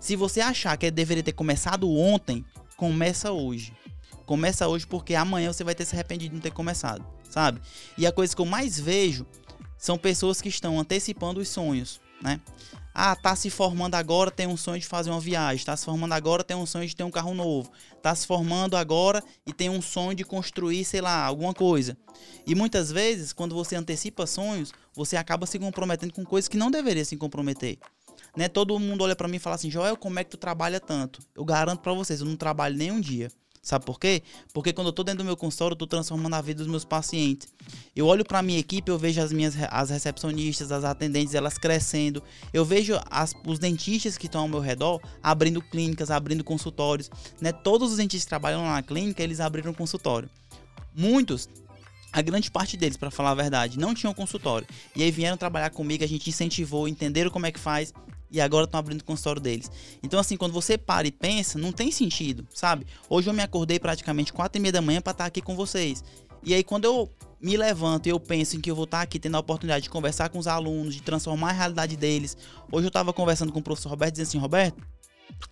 [0.00, 2.44] Se você achar que deveria ter começado ontem,
[2.76, 3.72] começa hoje.
[4.26, 7.60] Começa hoje porque amanhã você vai ter se arrependido de não ter começado, sabe?
[7.96, 9.26] E a coisa que eu mais vejo
[9.78, 12.40] são pessoas que estão antecipando os sonhos, né?
[12.94, 15.64] Ah, tá se formando agora, tem um sonho de fazer uma viagem.
[15.64, 17.70] Tá se formando agora, tem um sonho de ter um carro novo.
[18.02, 21.96] Tá se formando agora e tem um sonho de construir, sei lá, alguma coisa.
[22.46, 26.70] E muitas vezes, quando você antecipa sonhos, você acaba se comprometendo com coisas que não
[26.70, 27.78] deveria se comprometer.
[28.36, 28.48] Né?
[28.48, 31.22] Todo mundo olha pra mim e fala assim: "Joel, como é que tu trabalha tanto?"
[31.34, 33.30] Eu garanto pra vocês, eu não trabalho nem um dia.
[33.64, 34.24] Sabe por quê?
[34.52, 36.84] Porque quando eu tô dentro do meu consultório, eu tô transformando a vida dos meus
[36.84, 37.46] pacientes.
[37.94, 42.20] Eu olho para minha equipe, eu vejo as minhas as recepcionistas, as atendentes, elas crescendo.
[42.52, 47.08] Eu vejo as, os dentistas que estão ao meu redor abrindo clínicas, abrindo consultórios.
[47.40, 47.52] Né?
[47.52, 50.28] Todos os dentistas que trabalham na clínica, eles abriram consultório.
[50.92, 51.48] Muitos
[52.12, 54.66] a grande parte deles, para falar a verdade, não tinham consultório.
[54.94, 57.94] E aí vieram trabalhar comigo, a gente incentivou, entenderam como é que faz
[58.32, 59.70] e agora estão abrindo o consultório deles.
[60.02, 62.86] Então, assim, quando você para e pensa, não tem sentido, sabe?
[63.08, 66.02] Hoje eu me acordei praticamente quatro e meia da manhã para estar aqui com vocês.
[66.42, 67.08] E aí, quando eu
[67.42, 69.90] me levanto e eu penso em que eu vou estar aqui tendo a oportunidade de
[69.90, 72.36] conversar com os alunos, de transformar a realidade deles.
[72.70, 74.80] Hoje eu estava conversando com o professor Roberto, dizendo assim, Roberto,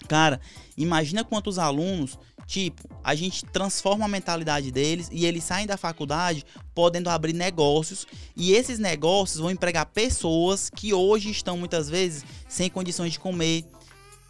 [0.06, 0.40] cara,
[0.76, 2.16] imagina quantos alunos
[2.50, 6.44] Tipo, a gente transforma a mentalidade deles e eles saem da faculdade
[6.74, 12.68] podendo abrir negócios e esses negócios vão empregar pessoas que hoje estão muitas vezes sem
[12.68, 13.64] condições de comer.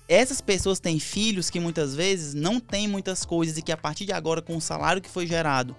[0.07, 4.05] Essas pessoas têm filhos que muitas vezes não têm muitas coisas e que a partir
[4.05, 5.75] de agora, com o salário que foi gerado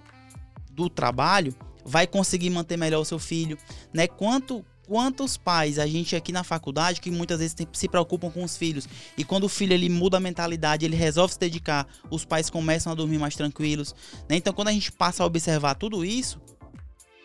[0.72, 3.56] do trabalho, vai conseguir manter melhor o seu filho,
[3.94, 4.08] né?
[4.08, 8.44] Quanto quantos pais a gente aqui na faculdade que muitas vezes tem, se preocupam com
[8.44, 8.86] os filhos
[9.16, 12.92] e quando o filho ele muda a mentalidade, ele resolve se dedicar, os pais começam
[12.92, 13.94] a dormir mais tranquilos,
[14.28, 14.36] né?
[14.36, 16.38] Então quando a gente passa a observar tudo isso,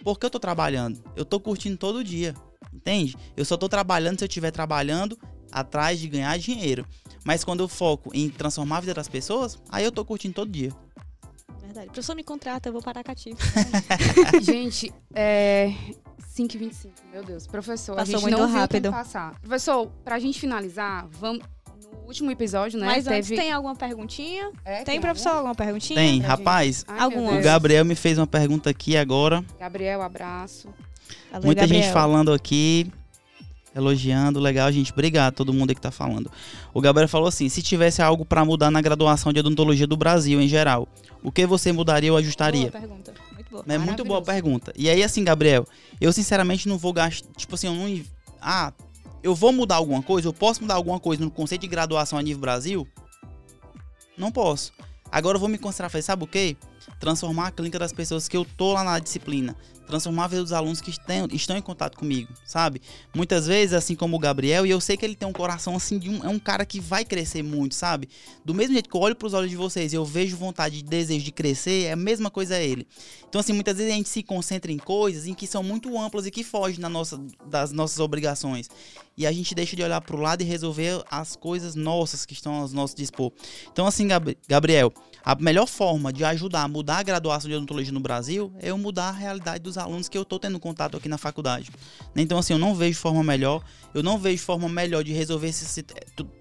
[0.01, 1.03] por que eu tô trabalhando?
[1.13, 2.33] Eu tô curtindo todo dia,
[2.73, 3.17] entende?
[3.35, 5.19] Eu só tô trabalhando se eu estiver trabalhando
[5.51, 6.87] atrás de ganhar dinheiro.
[7.25, 10.49] Mas quando eu foco em transformar a vida das pessoas, aí eu tô curtindo todo
[10.49, 10.71] dia.
[11.67, 11.87] Verdade.
[11.87, 13.37] Professor, me contrata, eu vou parar cativo.
[14.41, 15.73] gente, é,
[16.35, 17.45] 5h25, meu Deus.
[17.45, 18.89] Professor, Passou a gente muito não rápido.
[18.89, 19.37] passar.
[19.41, 21.43] Professor, pra gente finalizar, vamos...
[21.91, 22.85] No último episódio, né?
[22.85, 23.15] Mas teve...
[23.17, 24.51] antes, tem alguma perguntinha?
[24.65, 25.99] É, tem, tem, professor, alguma, alguma perguntinha?
[25.99, 26.83] Tem, rapaz.
[26.87, 29.43] Ai, o Gabriel me fez uma pergunta aqui agora.
[29.59, 30.69] Gabriel, abraço.
[31.31, 31.83] Valeu, Muita Gabriel.
[31.83, 32.91] gente falando aqui
[33.77, 34.91] elogiando, legal, gente.
[34.91, 36.31] Obrigado a todo mundo aí que tá falando.
[36.73, 40.41] O Gabriel falou assim: se tivesse algo para mudar na graduação de odontologia do Brasil
[40.41, 40.87] em geral,
[41.23, 42.69] o que você mudaria ou ajustaria?
[42.69, 43.13] Boa pergunta.
[43.33, 43.65] Muito boa.
[43.67, 44.73] É muito boa pergunta.
[44.75, 45.65] E aí, assim, Gabriel,
[46.01, 47.27] eu sinceramente não vou gastar.
[47.35, 48.03] Tipo assim, eu não.
[48.41, 48.73] Ah,
[49.23, 50.27] eu vou mudar alguma coisa?
[50.27, 52.87] Eu posso mudar alguma coisa no conceito de graduação a nível Brasil?
[54.17, 54.73] Não posso.
[55.11, 56.57] Agora eu vou me concentrar, fazer, sabe o quê?
[56.99, 59.55] Transformar a clínica das pessoas que eu tô lá na disciplina
[59.87, 62.81] transformar a vida dos alunos que estão, estão em contato comigo, sabe?
[63.15, 65.97] Muitas vezes, assim como o Gabriel, e eu sei que ele tem um coração assim
[65.97, 68.09] de um, é um cara que vai crescer muito, sabe?
[68.43, 70.83] Do mesmo jeito que eu olho para os olhos de vocês eu vejo vontade e
[70.83, 72.85] desejo de crescer, é a mesma coisa a ele.
[73.27, 76.25] Então, assim, muitas vezes a gente se concentra em coisas em que são muito amplas
[76.25, 78.69] e que fogem na nossa, das nossas obrigações.
[79.17, 82.33] E a gente deixa de olhar para o lado e resolver as coisas nossas que
[82.33, 83.31] estão ao nosso dispor.
[83.71, 84.07] Então, assim,
[84.47, 84.93] Gabriel,
[85.27, 88.77] a melhor forma de ajudar a mudar a graduação de odontologia no Brasil é eu
[88.77, 91.69] mudar a realidade dos alunos que eu estou tendo contato aqui na faculdade.
[92.15, 93.61] Então, assim, eu não vejo forma melhor,
[93.93, 95.83] eu não vejo forma melhor de resolver esse,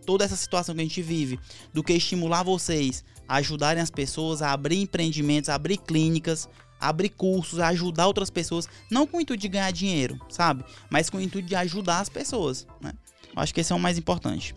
[0.06, 1.36] toda essa situação que a gente vive
[1.74, 7.08] do que estimular vocês a ajudarem as pessoas a abrir empreendimentos, a abrir clínicas, abrir
[7.08, 10.64] cursos, a ajudar outras pessoas, não com o intuito de ganhar dinheiro, sabe?
[10.88, 12.92] Mas com o intuito de ajudar as pessoas, né?
[13.34, 14.54] Eu acho que esse é o mais importante.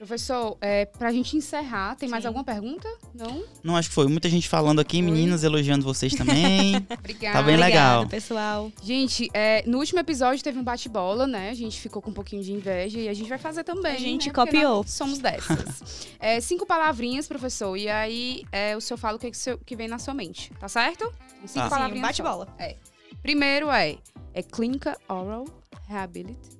[0.00, 2.10] Professor, é, pra gente encerrar, tem Sim.
[2.10, 2.88] mais alguma pergunta?
[3.14, 3.44] Não?
[3.62, 4.08] Não, acho que foi.
[4.08, 5.02] Muita gente falando aqui, foi.
[5.02, 6.76] meninas elogiando vocês também.
[6.98, 7.36] Obrigada.
[7.36, 8.00] Tá bem legal.
[8.00, 8.72] Obrigada, pessoal.
[8.82, 11.50] Gente, é, no último episódio teve um bate-bola, né?
[11.50, 13.94] A gente ficou com um pouquinho de inveja e a gente vai fazer também.
[13.94, 14.32] A gente né?
[14.32, 14.82] copiou.
[14.86, 16.08] somos dessas.
[16.18, 19.58] é, cinco palavrinhas, professor, e aí é, o senhor fala o que, é que, seu,
[19.58, 21.12] que vem na sua mente, tá certo?
[21.44, 21.68] Cinco ah.
[21.68, 22.08] palavrinhas.
[22.08, 22.48] Bate-bola.
[22.58, 22.74] É.
[23.20, 23.98] Primeiro é,
[24.32, 25.44] é Clínica Oral
[25.86, 26.59] Rehabilitation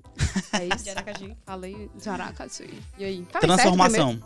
[0.53, 0.85] é isso?
[0.85, 1.37] De Aracaju.
[1.45, 2.65] Falei de Aracaju.
[2.99, 3.27] E aí?
[3.31, 4.21] Falei Transformação.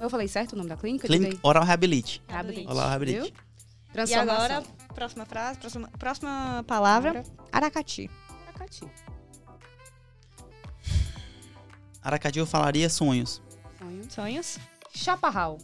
[0.00, 1.06] Eu falei certo o nome da clínica?
[1.06, 2.22] Clínica Oral Reabilite.
[2.28, 2.68] Reabilite.
[2.68, 3.34] Oral Reabilite.
[4.08, 4.62] E agora,
[4.94, 8.10] próxima frase, próxima, próxima palavra, Aracati.
[8.48, 8.86] Aracati.
[12.02, 13.40] Aracati eu falaria sonhos.
[13.78, 14.12] Sonhos.
[14.12, 14.58] Sonhos.
[14.94, 15.58] Chaparral.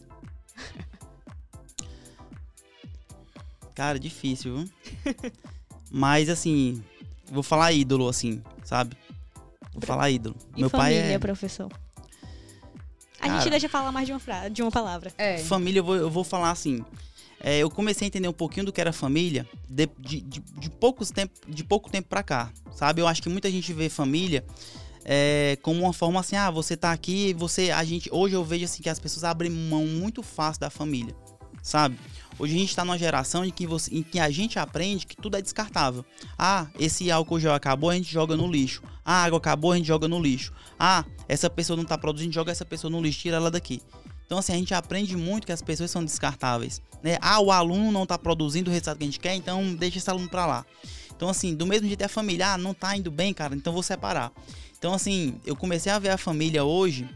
[3.75, 4.69] Cara, difícil, viu?
[5.91, 6.83] Mas assim,
[7.31, 8.95] vou falar ídolo, assim, sabe?
[9.79, 10.35] Vou falar ídolo.
[10.55, 11.71] E Meu família, pai é professor.
[13.19, 15.11] A Cara, gente deixa falar mais de uma, frase, de uma palavra.
[15.17, 15.39] É.
[15.39, 16.83] Família, eu vou, eu vou falar assim.
[17.41, 20.69] É, eu comecei a entender um pouquinho do que era família de, de, de, de,
[20.69, 23.01] poucos tempo, de pouco tempo pra cá, sabe?
[23.01, 24.43] Eu acho que muita gente vê família
[25.05, 28.65] é, como uma forma assim, ah, você tá aqui, você, a gente, hoje eu vejo
[28.65, 31.15] assim que as pessoas abrem mão muito fácil da família,
[31.63, 31.97] sabe?
[32.39, 35.15] Hoje a gente está numa geração em que, você, em que a gente aprende que
[35.15, 36.05] tudo é descartável.
[36.37, 38.81] Ah, esse álcool gel acabou, a gente joga no lixo.
[39.03, 40.53] Ah, a água acabou, a gente joga no lixo.
[40.79, 43.81] Ah, essa pessoa não está produzindo, joga essa pessoa no lixo, tira ela daqui.
[44.25, 46.81] Então, assim, a gente aprende muito que as pessoas são descartáveis.
[47.03, 47.17] Né?
[47.19, 50.09] Ah, o aluno não está produzindo o resultado que a gente quer, então deixa esse
[50.09, 50.65] aluno para lá.
[51.13, 53.73] Então, assim, do mesmo jeito é a família, ah, não está indo bem, cara, então
[53.73, 54.31] vou separar.
[54.77, 57.09] Então, assim, eu comecei a ver a família hoje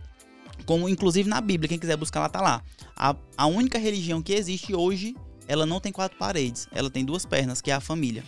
[0.65, 2.63] Como inclusive na Bíblia, quem quiser buscar lá tá lá.
[2.95, 5.15] A, a única religião que existe hoje,
[5.47, 8.23] ela não tem quatro paredes, ela tem duas pernas, que é a família.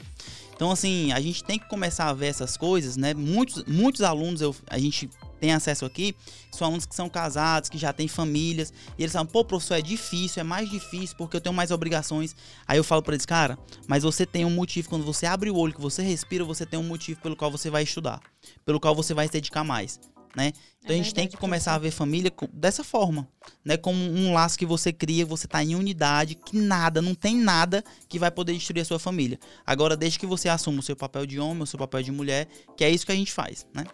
[0.55, 3.13] Então, assim, a gente tem que começar a ver essas coisas, né?
[3.13, 6.15] Muitos, muitos alunos, eu, a gente tem acesso aqui,
[6.49, 9.81] são alunos que são casados, que já têm famílias, e eles falam, pô, professor, é
[9.81, 12.33] difícil, é mais difícil porque eu tenho mais obrigações.
[12.65, 15.57] Aí eu falo para eles, cara, mas você tem um motivo, quando você abre o
[15.57, 18.21] olho, que você respira, você tem um motivo pelo qual você vai estudar,
[18.65, 19.99] pelo qual você vai se dedicar mais.
[20.35, 20.51] Né?
[20.79, 23.27] Então é a gente verdade, tem que começar a ver família dessa forma,
[23.63, 23.77] né?
[23.77, 27.83] Como um laço que você cria, você tá em unidade, que nada, não tem nada
[28.09, 29.39] que vai poder destruir a sua família.
[29.65, 32.47] Agora, desde que você assuma o seu papel de homem, o seu papel de mulher,
[32.75, 33.85] que é isso que a gente faz, né?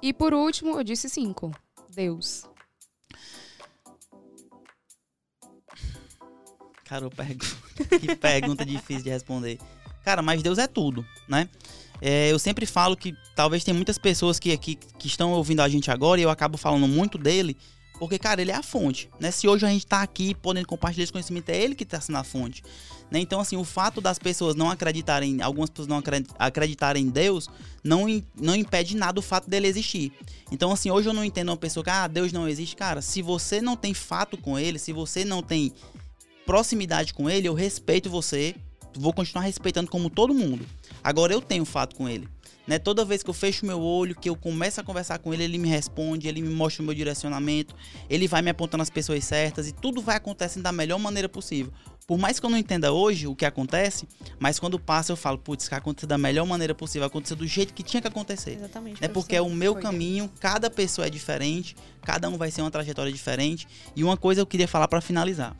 [0.00, 1.52] E por último, eu disse cinco.
[1.94, 2.44] Deus.
[6.84, 7.56] Cara, eu pergunto.
[8.00, 9.58] que pergunta difícil de responder.
[10.04, 11.48] Cara, mas Deus é tudo, né?
[12.04, 15.68] É, eu sempre falo que talvez tem muitas pessoas que, que, que estão ouvindo a
[15.68, 17.56] gente agora e eu acabo falando muito dele,
[17.96, 19.30] porque, cara, ele é a fonte, né?
[19.30, 22.18] Se hoje a gente tá aqui podendo compartilhar esse conhecimento, é ele que tá sendo
[22.18, 22.60] a fonte.
[23.08, 23.20] Né?
[23.20, 26.02] Então, assim, o fato das pessoas não acreditarem, algumas pessoas não
[26.40, 27.48] acreditarem em Deus,
[27.84, 30.10] não, não impede nada o fato dele existir.
[30.50, 32.74] Então, assim, hoje eu não entendo uma pessoa que, ah, Deus não existe.
[32.74, 35.72] Cara, se você não tem fato com ele, se você não tem
[36.44, 38.56] proximidade com ele, eu respeito você,
[38.96, 40.66] vou continuar respeitando como todo mundo.
[41.02, 42.28] Agora eu tenho fato com ele.
[42.66, 42.78] Né?
[42.78, 45.58] Toda vez que eu fecho meu olho, que eu começo a conversar com ele, ele
[45.58, 47.74] me responde, ele me mostra o meu direcionamento,
[48.08, 51.72] ele vai me apontando as pessoas certas e tudo vai acontecendo da melhor maneira possível.
[52.06, 55.38] Por mais que eu não entenda hoje o que acontece, mas quando passa eu falo,
[55.38, 58.56] putz, que aconteceu da melhor maneira possível, aconteceu do jeito que tinha que acontecer.
[58.56, 59.04] Exatamente.
[59.04, 62.70] É porque é o meu caminho, cada pessoa é diferente, cada um vai ser uma
[62.70, 63.66] trajetória diferente.
[63.94, 65.56] E uma coisa eu queria falar para finalizar.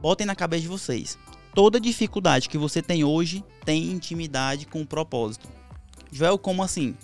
[0.00, 1.18] Botem na cabeça de vocês.
[1.56, 5.48] Toda dificuldade que você tem hoje tem intimidade com o propósito.
[6.12, 6.94] Joel, como assim?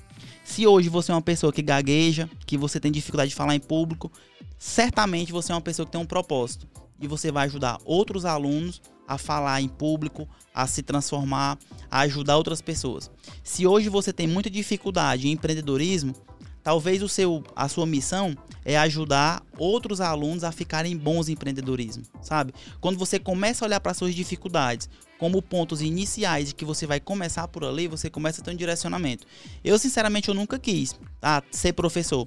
[0.45, 3.61] Se hoje você é uma pessoa que gagueja, que você tem dificuldade de falar em
[3.61, 4.13] público,
[4.59, 6.69] certamente você é uma pessoa que tem um propósito.
[7.01, 11.59] E você vai ajudar outros alunos a falar em público, a se transformar,
[11.91, 13.11] a ajudar outras pessoas.
[13.43, 16.15] Se hoje você tem muita dificuldade em empreendedorismo,
[16.63, 22.05] talvez o seu, a sua missão é ajudar outros alunos a ficarem bons em empreendedorismo,
[22.23, 22.55] sabe?
[22.81, 24.89] Quando você começa a olhar para suas dificuldades
[25.19, 28.57] como pontos iniciais de que você vai começar por ali, você começa a ter um
[28.57, 29.27] direcionamento.
[29.63, 32.27] Eu, sinceramente, eu nunca quis tá, ser professor.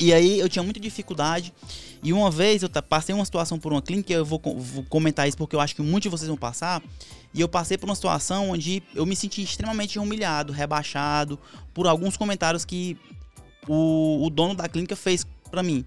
[0.00, 1.52] E aí eu tinha muita dificuldade.
[2.02, 5.36] E uma vez eu passei uma situação por uma clínica, eu vou, vou, comentar isso
[5.36, 6.80] porque eu acho que muitos de vocês vão passar.
[7.34, 11.38] E eu passei por uma situação onde eu me senti extremamente humilhado, rebaixado,
[11.74, 12.96] por alguns comentários que
[13.68, 15.84] o, o dono da clínica fez para mim.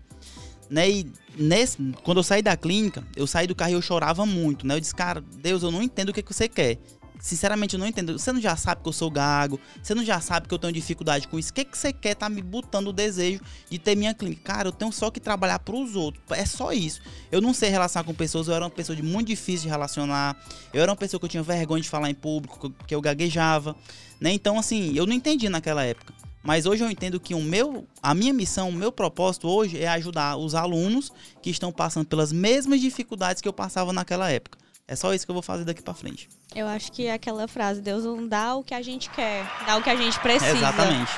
[0.70, 0.90] Né?
[0.90, 4.66] E nesse, quando eu saí da clínica, eu saí do carro e eu chorava muito,
[4.66, 4.76] né?
[4.76, 6.78] Eu disse, cara, Deus, eu não entendo o que, que você quer.
[7.22, 8.18] Sinceramente, eu não entendo.
[8.18, 9.60] Você não já sabe que eu sou gago?
[9.82, 11.52] Você não já sabe que eu tenho dificuldade com isso?
[11.52, 14.42] O que, que você quer tá me botando o desejo de ter minha clínica?
[14.44, 16.24] Cara, eu tenho só que trabalhar para os outros.
[16.32, 17.00] É só isso.
[17.32, 18.48] Eu não sei relacionar com pessoas.
[18.48, 20.36] Eu era uma pessoa de muito difícil de relacionar.
[20.74, 23.76] Eu era uma pessoa que eu tinha vergonha de falar em público, que eu gaguejava.
[24.20, 24.32] Né?
[24.34, 26.21] Então, assim, eu não entendi naquela época.
[26.44, 29.88] Mas hoje eu entendo que o meu, a minha missão, o meu propósito hoje é
[29.88, 31.12] ajudar os alunos
[31.42, 34.58] que estão passando pelas mesmas dificuldades que eu passava naquela época.
[34.88, 36.28] É só isso que eu vou fazer daqui para frente.
[36.54, 39.78] Eu acho que é aquela frase, Deus não dá o que a gente quer, dá
[39.78, 40.58] o que a gente precisa.
[40.58, 41.12] Exatamente.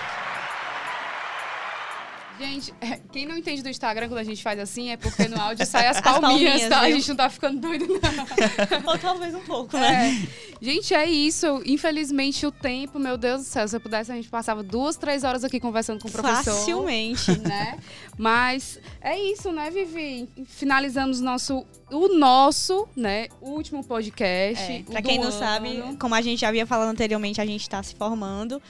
[2.43, 5.39] Gente, é, quem não entende do Instagram quando a gente faz assim é porque no
[5.39, 6.79] áudio sai as palminhas, as palminhas tá?
[6.81, 8.01] A gente não tá ficando doido, não.
[8.91, 10.09] Ou talvez um pouco, né?
[10.09, 10.53] É.
[10.61, 11.61] Gente, é isso.
[11.65, 15.23] Infelizmente, o tempo, meu Deus do céu, se eu pudesse, a gente passava duas, três
[15.23, 16.53] horas aqui conversando com o professor.
[16.53, 17.31] Facilmente.
[17.39, 17.79] Né?
[18.17, 20.27] Mas é isso, né, Vivi?
[20.45, 24.71] Finalizamos nosso, o nosso, né, último podcast.
[24.71, 25.39] É, pra quem não ano.
[25.39, 28.61] sabe, como a gente já havia falado anteriormente, a gente tá se formando.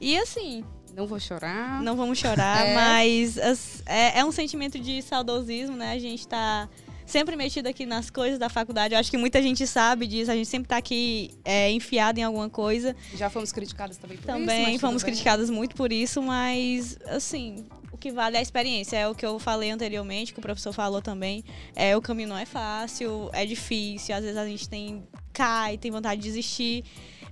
[0.00, 0.64] E assim,
[0.94, 1.82] não vou chorar.
[1.82, 2.74] Não vamos chorar, é.
[2.74, 5.92] mas as, é, é, um sentimento de saudosismo, né?
[5.92, 6.68] A gente tá
[7.06, 8.94] sempre metido aqui nas coisas da faculdade.
[8.94, 10.30] Eu acho que muita gente sabe disso.
[10.30, 12.94] A gente sempre tá aqui é, enfiado em alguma coisa.
[13.14, 14.64] Já fomos criticadas também por também, isso.
[14.64, 18.96] Também fomos criticadas muito por isso, mas assim, o que vale é a experiência.
[18.96, 21.44] É o que eu falei anteriormente, que o professor falou também.
[21.74, 24.14] É, o caminho não é fácil, é difícil.
[24.14, 26.84] Às vezes a gente tem cai, tem vontade de desistir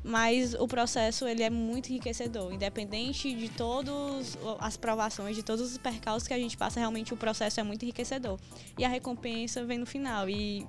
[0.03, 5.79] mas o processo ele é muito enriquecedor, independente de todas as provações, de todos os
[5.79, 8.39] percalços que a gente passa, realmente o processo é muito enriquecedor.
[8.79, 10.67] E a recompensa vem no final e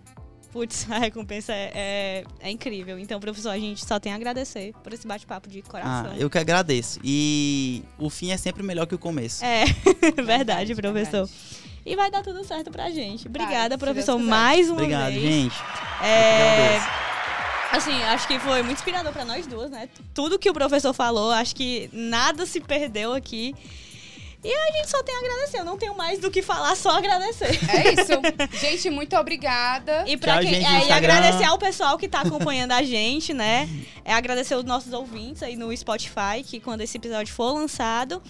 [0.51, 2.99] putz, a recompensa é, é, é, incrível.
[2.99, 6.11] Então, professor, a gente só tem a agradecer por esse bate-papo de coração.
[6.13, 6.99] Ah, eu que agradeço.
[7.03, 9.43] E o fim é sempre melhor que o começo.
[9.43, 9.63] É,
[10.21, 11.25] verdade, professor.
[11.25, 11.71] Verdade.
[11.83, 13.27] E vai dar tudo certo pra gente.
[13.27, 15.17] Obrigada, professor, mais uma Obrigado, vez.
[15.17, 16.05] Obrigado, gente.
[16.05, 16.79] É...
[17.71, 19.87] Assim, acho que foi muito inspirador para nós duas, né?
[20.13, 23.55] Tudo que o professor falou, acho que nada se perdeu aqui.
[24.43, 25.59] E a gente só tem a agradecer.
[25.59, 27.59] Eu não tenho mais do que falar, só agradecer.
[27.69, 28.59] É isso.
[28.59, 30.03] gente, muito obrigada.
[30.07, 30.55] E Tchau, quem.
[30.55, 33.69] gente, é, e agradecer ao pessoal que tá acompanhando a gente, né?
[34.03, 38.21] É agradecer os nossos ouvintes aí no Spotify, que quando esse episódio for lançado.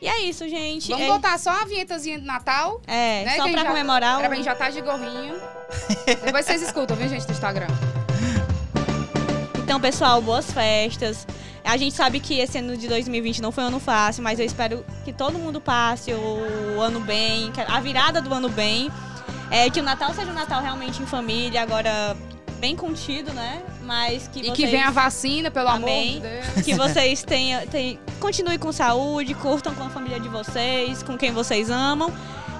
[0.00, 0.88] E é isso, gente.
[0.90, 2.80] Vamos é, botar só a vinhetazinha de Natal.
[2.86, 4.16] é, né, só que a pra gente já- comemorar.
[4.16, 5.34] O- pra gente já tá de gorrinho.
[6.24, 7.66] Depois vocês escutam, viu, gente, do Instagram.
[9.68, 11.26] Então, pessoal, boas festas.
[11.62, 14.46] A gente sabe que esse ano de 2020 não foi um ano fácil, mas eu
[14.46, 18.90] espero que todo mundo passe o ano bem, que a virada do ano bem.
[19.50, 22.16] É, que o Natal seja um Natal realmente em família, agora
[22.58, 23.62] bem contido, né?
[23.82, 26.16] Mas que E vocês, que venha a vacina, pelo Amém.
[26.16, 26.64] amor de Deus.
[26.64, 31.30] que vocês tenham, tenham, continuem com saúde, curtam com a família de vocês, com quem
[31.30, 32.10] vocês amam.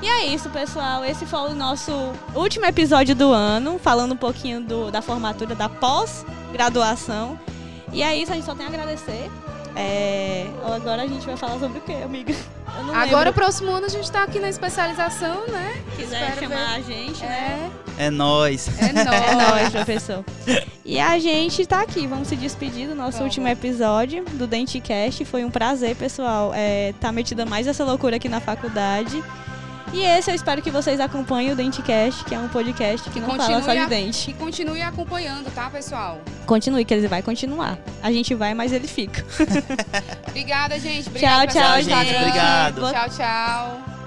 [0.01, 1.05] E é isso, pessoal.
[1.05, 1.93] Esse foi o nosso
[2.35, 7.39] último episódio do ano, falando um pouquinho do- da formatura, da pós-graduação.
[7.93, 9.29] E é isso, a gente só tem a agradecer.
[9.75, 12.35] É, Agora a gente vai falar sobre o quê, amiga?
[12.79, 13.33] Eu não Agora, lembro.
[13.35, 15.83] próximo ano, a gente tá aqui na especialização, né?
[15.97, 17.71] Se quiser espero chamar a gente, né?
[17.99, 18.69] É, É nóis.
[18.81, 19.23] é nóis.
[19.23, 20.25] É nóis, professor.
[20.85, 25.25] E a gente tá aqui, vamos se despedir do nosso último episódio do Dentecast.
[25.25, 29.23] Foi um prazer, pessoal, é, tá metida mais essa loucura aqui na faculdade.
[29.93, 33.31] E esse eu espero que vocês acompanhem o Dentecast, que é um podcast que não
[33.37, 34.31] fala só de a- dente.
[34.31, 36.21] E continue acompanhando, tá, pessoal?
[36.47, 37.79] Continue, que ele vai continuar.
[38.03, 39.25] A gente vai, mas ele fica.
[40.29, 41.05] Obrigada, gente.
[41.11, 41.13] Tchau,
[41.43, 42.15] Obrigada, tchau, do gente.
[42.17, 42.81] Obrigado.
[42.93, 43.98] Tchau, tchau.